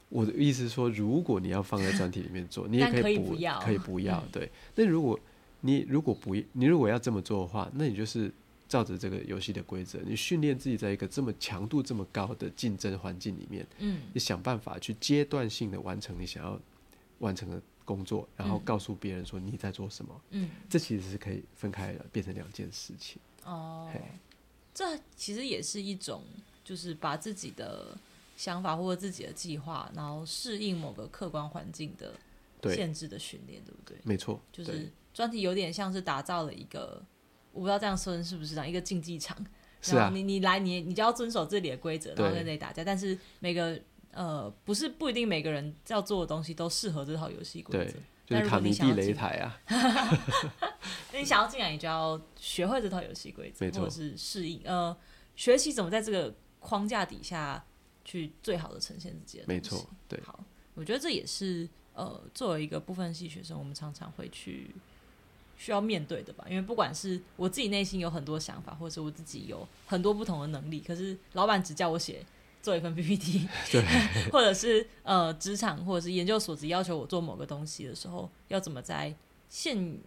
[0.08, 4.50] 我的意思是说，如果你要放在专题里面做，你也可以不不要可以不要，嗯对。
[4.74, 5.18] 那如果
[5.62, 8.32] 你如果不你如果要这么做的话，那你就是
[8.68, 16.60] 照着这个游戏的规则，你训练自己在一个这么强度这么高的竞争环境里面，嗯你想办法去阶段性的完成你想要
[17.18, 20.20] 完成的工作，然后嗯告诉别人说你在做什么。
[20.30, 23.20] 嗯这其实是可以分开的，变成两件事情。
[23.44, 23.90] 哦，
[24.74, 26.22] 这其实也是一种，
[26.62, 27.96] 就是把自己的
[28.36, 32.12] 想法或者自己的计划，然后适应某个客观环境的，
[32.74, 33.96] 限制的训练，对不对？
[34.04, 37.02] 没错，就是专题有点像是打造了一个，
[37.52, 39.36] 我不知道这样说是不是这样一个竞技场，
[39.84, 43.80] 然后，你你来你你就要遵守这里的规则，然后对在这里打架，但是每个
[44.12, 49.60] 呃不是不一定每个人要做的东西都适合这套游戏规对则。，就是果卡米蒂擂台啊，
[51.12, 54.60] 那你想要进来，你就要学会这套游戏规则，或者是适应。
[54.64, 54.94] 呃，
[55.36, 57.64] 学习怎么在这个框架底下
[58.06, 59.60] 去最好的呈现自己的东西。
[59.60, 60.38] 没错，对，好，
[60.74, 64.70] 我觉得这也是呃，作为一个部分系学生，我们常常会去
[65.58, 66.46] 需要面对的吧。
[66.48, 72.24] 因为不管是我自己内心有很多想法，或者是我自己有很多不同的能力，可是老板只叫我写
[72.62, 73.82] 做一份 PPT， 对，
[74.30, 79.14] 或者是呃职场或者是研究所只要求我做某个东西的时候，要怎么在
[79.48, 79.98] 限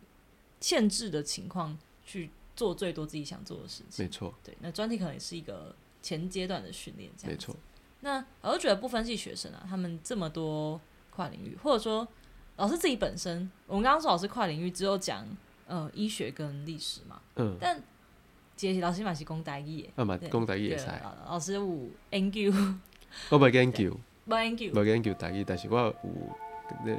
[0.61, 4.09] 限制的情况去做最多自己想做的事情没。
[4.09, 7.55] 错，对，那专题可能也是一个前阶段的训练，这样子没错。
[8.01, 10.79] 那我就觉得不分析学生啊，他们这么多
[11.09, 12.07] 跨领域，或者说
[12.57, 15.25] 老师自己本身，我们刚刚说老师跨领域只有讲
[15.67, 17.81] 呃医学跟历史嘛，嗯，但
[18.55, 22.53] 杰西老师嘛是讲台语的，啊嘛对讲台语会对使，老老师有研究，
[23.29, 25.93] 我无研究， 无研究，无研究台语，但是我有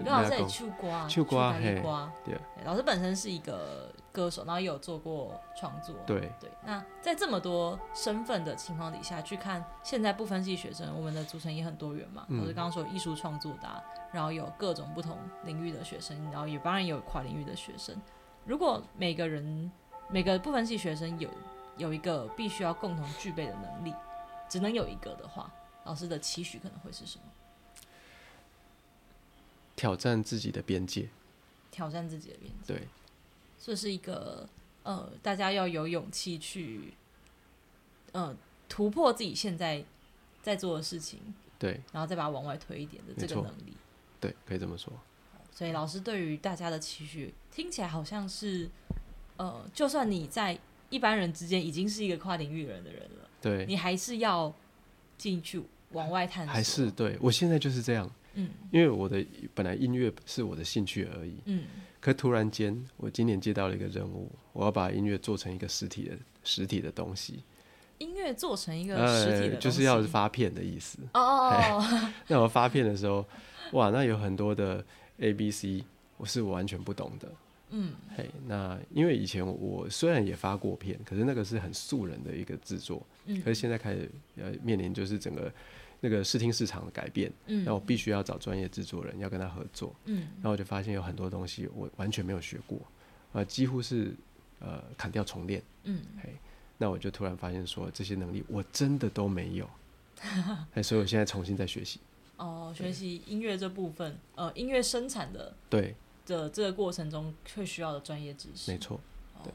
[0.04, 2.10] 老师也唱歌，唱歌台语嘿歌。
[2.24, 2.34] 对。
[2.34, 5.94] 对老师本身是一个歌手，然后也有做过创作。
[6.06, 12.26] 对，对，那在这么多身份的情况底下去看，现在不分系学生，我们的组成也很多元嘛。
[12.28, 13.82] 嗯老师刚刚说艺术创作的、啊，
[14.12, 17.96] 然后有各种不同领域的学生，然后也当然也有跨领域的学生。
[18.44, 19.70] 如果每个人
[20.08, 21.30] 每个不分系学生有
[21.76, 23.94] 有一个必须要共同具备的能力，
[24.48, 25.52] 只能有一个的话，
[25.84, 27.24] 老师的期许可能会是什么？
[29.76, 31.08] 挑战自己的边界，
[31.70, 32.74] 挑战自己的边界。
[32.74, 32.88] 对，
[33.60, 34.48] 这是一个
[34.82, 36.94] 呃，大家要有勇气去
[38.12, 38.34] 呃
[38.68, 39.84] 突破自己现在
[40.42, 41.20] 在做的事情，
[41.58, 41.80] 对。
[41.92, 43.74] 然后再把它往外推一点的这个能力。
[44.18, 44.92] 对，可以这么说，
[45.54, 48.68] 所以老师对于大家的期许，听起来好像是
[49.36, 50.58] 呃，就算你在
[50.88, 54.52] 一般人之间已经是一个跨领域人的人了，对，你还是要
[55.16, 56.52] 进去往外探索。
[56.52, 58.48] 还是对我现在就是这样，嗯。
[58.70, 59.24] 因为我的
[59.54, 61.64] 本来音乐是我的兴趣而已，嗯。
[62.00, 67.42] 可突然间我今年接到了一个任务，我要把音乐做成一个实体的实体的东西，
[67.98, 70.98] 音乐做成一个实体的、呃就是要发片的意思。
[71.12, 73.22] 哦哦哦，那我发片的时候，
[73.72, 74.82] 哇，那有很多的
[75.18, 75.84] A B C，
[76.16, 77.28] 我是完全不懂的。
[77.68, 77.92] 嗯。
[78.16, 83.42] 嘿，那因为以前我虽然也发过片，可是那个是很素人的一个制作，嗯。
[83.42, 85.52] 可是现在开始呃面临就是整个
[86.00, 89.94] 那个视听市场的改变，嗯，那我必须要找专业制作人，要跟他合作。
[90.06, 92.78] 嗯然后我就发现有很多东西我完全没有学过，
[93.32, 94.14] 呃，几乎是
[94.60, 95.62] 呃砍掉重练。
[95.84, 96.34] 嗯嘿，
[96.78, 99.68] 那我就突然发现说这些能力我真的都没有，
[100.74, 102.00] 哎，所以我现在重新在学习。
[102.36, 105.94] 哦，学习音乐这部分，呃，音乐生产的对，
[106.24, 108.98] 的这个过程中会需要的专业知识没，错，
[109.44, 109.52] 对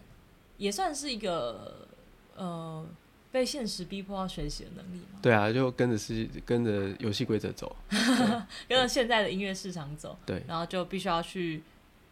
[0.57, 1.87] 也算是一个
[2.35, 2.85] 呃
[3.35, 5.19] 被现实逼迫要学习的能力嘛。
[5.21, 7.75] 对啊，就跟着是跟着游戏规则走。
[8.69, 11.61] 跟着现在的音乐市场走，对然后就必须要去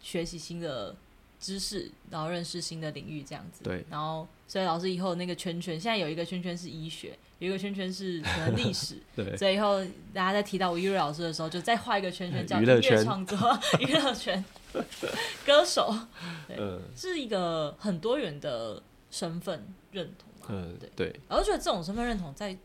[0.01, 0.93] 学习新的
[1.39, 3.63] 知识，然后认识新的领域，这样子。
[3.63, 9.81] 对然后，所以老师以后那个圈圈，现在有一个圈圈是医学，有一个圈圈是可能历史， 对，所以以后
[10.13, 13.37] 大家在提到吴一瑞老师的时候，就再画一个圈圈，叫音乐创作、
[13.79, 14.43] 娱乐圈、
[15.45, 15.95] 歌手，
[16.49, 20.55] 对嗯是一个很多元的身份认同嘛。
[20.55, 22.57] 嗯对，对，然后觉得这种身份认同在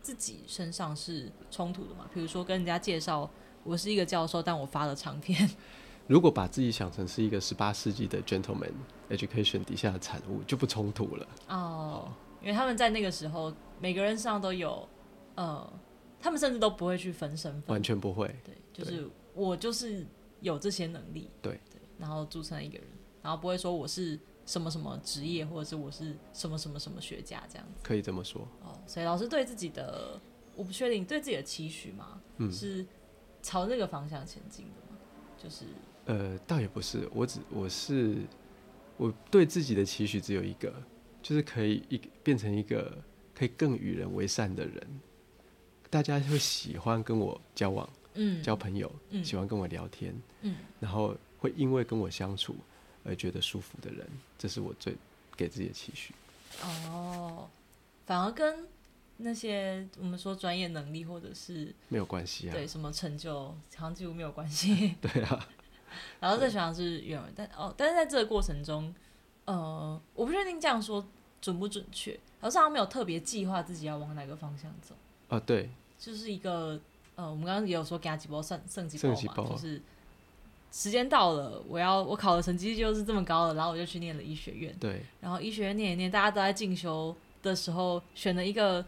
[0.00, 2.08] 自己身上是冲突的嘛？
[2.12, 3.28] 比如说跟人家介绍
[3.62, 5.50] 我是一个教授，但我发了长篇，
[6.06, 8.72] 如果把自己想成是一个十八世纪的 gentleman
[9.08, 11.26] education 底下的产物，就不冲突了。
[11.48, 12.12] 哦，
[12.42, 14.86] 因为他们在那个时候每个人身上都有，
[15.34, 15.72] 呃，
[16.20, 18.26] 他们甚至都不会去分身份完，全不会。
[18.44, 20.06] 对，就是我就是
[20.40, 21.58] 有这些能力，对
[21.98, 22.86] 然后组成一个人，
[23.22, 27.80] 然后不会说我是什么什么职业，或者是我是什么什么什么学家这样子。
[27.82, 28.46] 可以这么说。
[28.62, 30.20] 哦，所以老师对自己的，
[30.54, 32.86] 我不确定对自己的期许吗，嗯是
[33.42, 34.98] 朝那个方向前进的吗？
[35.42, 35.64] 就是
[36.06, 38.16] 呃，倒也不是，我只我是
[38.96, 40.72] 我对自己的期许只有一个，
[41.22, 42.96] 就是可以一变成一个
[43.34, 45.00] 可以更与人为善的人。
[45.90, 52.56] 大家会喜欢跟我交往、嗯交朋友，嗯喜欢跟我聊天，嗯然后会因为跟我相处
[53.04, 54.06] 而觉得舒服的人，
[54.38, 54.96] 这是我最
[55.36, 56.14] 给自己的期许。
[56.62, 57.48] 哦，
[58.06, 58.66] 反而跟
[59.16, 64.94] 那些我们说专业能力或者是没有关系啊，对什么成就，好像几乎没有关系。
[65.02, 65.48] 对啊，
[66.20, 68.94] 然后最喜欢是原文，但哦，但是在这个过程中，
[69.44, 71.06] 呃，我不确定这样说
[71.40, 74.94] 准不准确，好像没有特别计划自己要往哪个方向走，
[75.28, 76.80] 哦对，就是一个
[77.14, 79.80] 呃，我们刚刚也有说给他几包剩剩几包嘛，包就是
[80.76, 87.14] 时间到了，我要我考的成绩就是这么高了，然后我就去念了医学院，对，然后医学院念一念，大家都在进修
[87.44, 88.84] 的时候，选了一个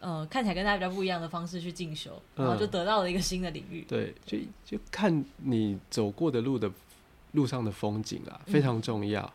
[0.00, 3.84] 呃看起来跟大家比较不一样的方式去进修，然后就嗯得到了一个新的领域。
[3.88, 6.68] 对，就就看你走过的路的
[7.30, 9.32] 路上的风景啊，非常重要。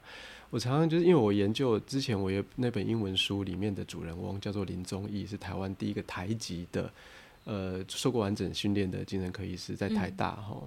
[0.49, 6.91] 我常常就是因为我研究之前，我有那本英文书里面的主人翁叫做林宗义，是台湾第一个台籍的
[7.45, 10.61] 呃受过完整训练的精神科医师，在台大哈、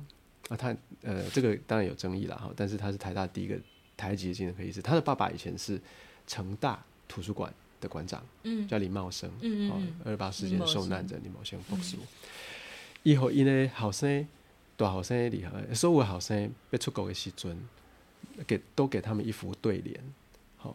[0.48, 3.58] 啊，他呃这个当然有争议了哈，但是他是台大第一个
[3.96, 5.80] 台籍的精神科医师，他的爸爸以前是
[6.26, 11.96] 成大图书馆的馆长，嗯叫李茂生，哦嗯嗯嗯，二八事件受难者李茂生博士。
[11.96, 12.00] 嗯
[13.02, 14.26] 以后因的后生
[14.76, 17.56] 大后生厉害，所有的后生要出国的时阵，
[18.48, 20.00] 给都给他们一副对联，
[20.56, 20.74] 好、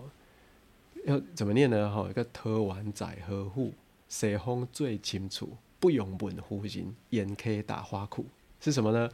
[1.05, 1.93] 要怎么念呢？
[1.93, 3.73] 哈、一个托完仔呵护，
[4.07, 8.25] 西风最清楚，不用问夫人，眼科打花裤，
[8.61, 9.09] 是什么呢？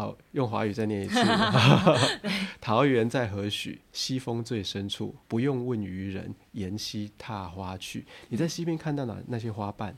[0.00, 1.14] 好，用华语再念一次。
[2.58, 3.82] 桃源在何许？
[3.92, 5.14] 西风最深处。
[5.28, 8.06] 不用问渔人，沿溪踏花去。
[8.30, 9.94] 你在西边看到哪那些花瓣，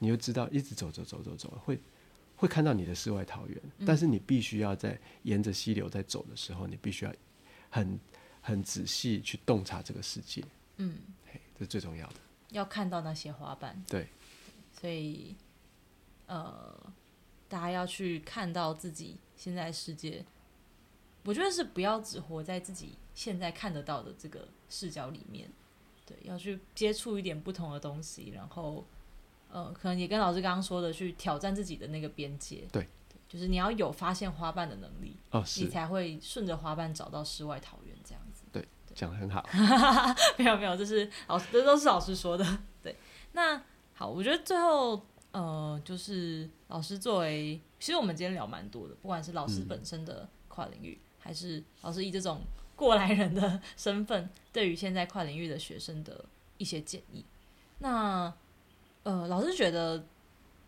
[0.00, 1.78] 你就知道一直走走走走走，会
[2.34, 3.56] 会看到你的世外桃源。
[3.86, 7.14] 但是你必须要在沿着溪流在走的时候，你必须要
[7.70, 8.00] 很
[8.40, 10.42] 很仔细去洞察这个世界。
[10.78, 12.14] 嗯，嘿，这是最重要的。
[12.50, 13.80] 要看到那些花瓣。
[13.88, 14.08] 对，
[14.72, 15.36] 所以
[16.26, 16.76] 呃，
[17.56, 20.22] 大家要去看到自己现在世界。
[21.24, 25.50] 我觉得是不要只活在自己现在看得到的这个视角里面，
[26.04, 28.86] 对，要去接触一点不同的东西，然后
[29.50, 32.68] 呃，可能也跟老师刚刚说的，去挑战自己的那个边界。
[32.70, 32.86] 对，
[33.26, 38.42] 就是你要有发现花瓣的能力，哦，你才会顺着花瓣找到世外桃源这样子。
[38.52, 39.48] 对讲的很好。
[40.36, 42.44] 没有没有，这是老师，这都是老师说的。
[42.84, 42.94] 对，
[43.32, 43.62] 那
[43.94, 45.02] 好，我觉得最后
[45.36, 52.40] 呃，就是老师作为，其实我们今天聊蛮多的，不管是老师嗯本身的跨领域，还是老师以这种
[52.74, 56.24] 过来人的 身份，对于现在跨领域的学生的
[56.56, 57.22] 一些建议。
[57.80, 58.32] 那
[59.02, 60.02] 呃，老师觉得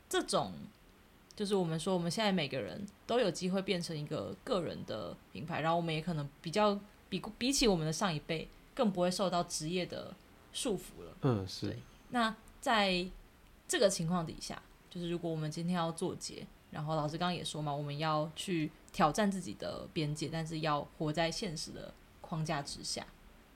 [0.06, 0.52] 这种
[1.34, 10.14] 就是我们说我们现在每个人都有机会变成一个个人的品牌，然后我们也可能比较比比起我们的上一辈，更不会受到职业的
[10.52, 11.16] 束缚了。
[11.22, 11.78] 嗯，是对
[12.10, 13.06] 那在
[13.68, 14.60] 这个情况底下，
[14.90, 23.06] 就是如果我们今天要做结，然后老师刚刚也说嘛，我们要去挑战自己的边界，但是要活在现实的框架之下。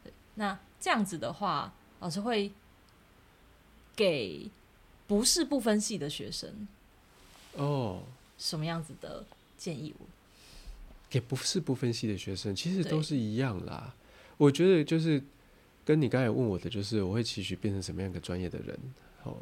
[0.05, 2.53] 对，那这样子的话，老师会
[3.97, 4.51] 给
[5.07, 6.69] 不是不分系的学生
[7.55, 8.03] 哦。
[8.39, 9.25] 什么样子的
[9.57, 9.95] 建议？
[11.13, 13.95] 也不是不分系的学生，其实都是一样啦。
[14.39, 15.23] 我觉得就是
[15.85, 18.77] 跟你刚才问我的，就是我会期许变成什么样一个专业的人，
[19.23, 19.37] 哦，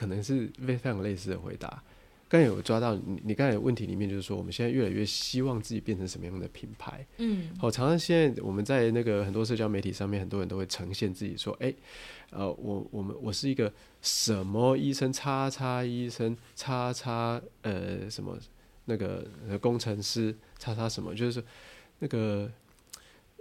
[0.00, 1.82] 可能是非非常类似的回答。
[2.28, 7.04] 刚才有抓到你，你刚才的问题里面就是说，我们现在越来越希望自己变成什么样的品牌？
[7.18, 7.50] 嗯。
[7.58, 11.74] 好，常常现在我们在那个很多社交媒体上面，很多人都会呈现自己说，哎、
[12.30, 18.38] 呃，我我们我是一个什么医生，叉叉医生，叉叉呃什么？
[18.86, 21.42] 那个呃工程师，叉叉什么，就是说
[22.00, 22.50] 那个，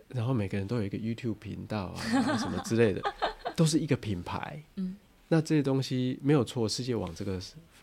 [0.09, 1.97] 然后每个人都有一个 YouTube 频道啊，
[2.37, 3.01] 什么之类的，
[3.55, 4.61] 都是一个品牌。
[4.75, 4.95] 嗯，
[5.31, 7.39] 那这些东西没有错，世界往这个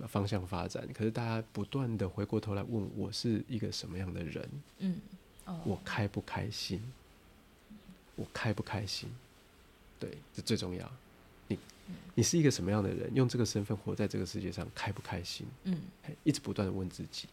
[0.08, 4.50] 方向发展，可是大家不断的回过头来问我是一个什么样的人。
[4.80, 4.98] 嗯，
[5.44, 6.82] 哦，我开不开心？
[8.16, 9.08] 我开不开心？
[10.00, 10.90] 对，这最重要。
[11.46, 11.56] 你
[12.16, 13.14] 你是一个什么样的人？
[13.14, 15.46] 用这个身份活在这个世界上，开不开心？
[15.62, 15.80] 嗯，
[16.24, 17.28] 一直不断的问自己，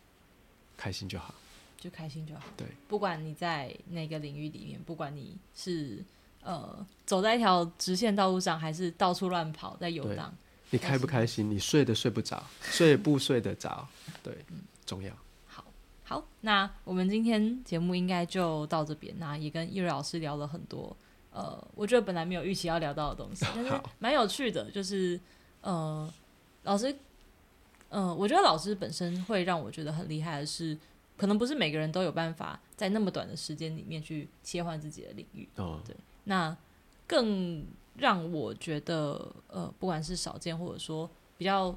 [0.77, 1.33] 开心就好。
[1.79, 2.43] 就开心就好。
[2.55, 5.97] 对，不管你在哪个领域里面，不管你是
[6.43, 10.33] 呃走在一条直线道路上，还是到处乱跑在游荡，
[10.69, 11.49] 你开不开心？
[11.49, 13.87] 你睡得睡不着，睡不睡得着？
[14.21, 15.13] 对，嗯重要。
[15.45, 15.63] 好，
[16.03, 19.13] 好，那我们今天节目应该就到这边。
[19.17, 20.95] 那也跟易瑞老师聊了很多，
[21.31, 24.69] 呃，我觉得本来没有预期要聊到的东西， 但是蛮有趣的。
[24.71, 25.19] 就是
[25.61, 26.11] 呃，
[26.63, 26.95] 老师，
[27.89, 30.77] 呃，我觉得老师本身会让我觉得很厉害的是，
[31.17, 35.47] 可能不是每个人都有办法在那么短的时间里面去切换自己的领域。
[35.55, 35.79] 哦，
[36.25, 36.55] 那
[37.05, 37.65] 更
[37.97, 41.75] 让我觉得，呃，不管是少见或者说比较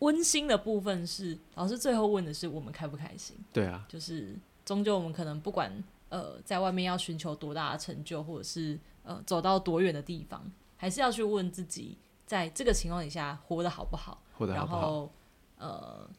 [0.00, 3.36] 温馨的部分是，老师最后问的是我们开不开心？
[3.52, 4.34] 对啊，就是
[4.64, 5.72] 终究我们可能不管
[6.08, 11.96] 呃在外面要寻求多大的成就，或者是呃走到多远的地方，还是要去问自己，
[12.26, 14.80] 在这个情况底下活得好不好，然活得好不好？
[14.80, 15.12] 后
[15.58, 16.10] 呃，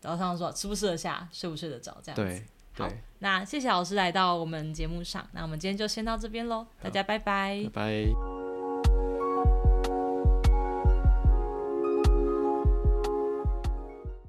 [0.00, 2.44] 早上说吃不吃得下，睡不睡得着，这样子。
[2.76, 8.41] 对好，那谢谢老师来到我们节目上，那我们今天就先到这边喽，大家拜拜拜拜。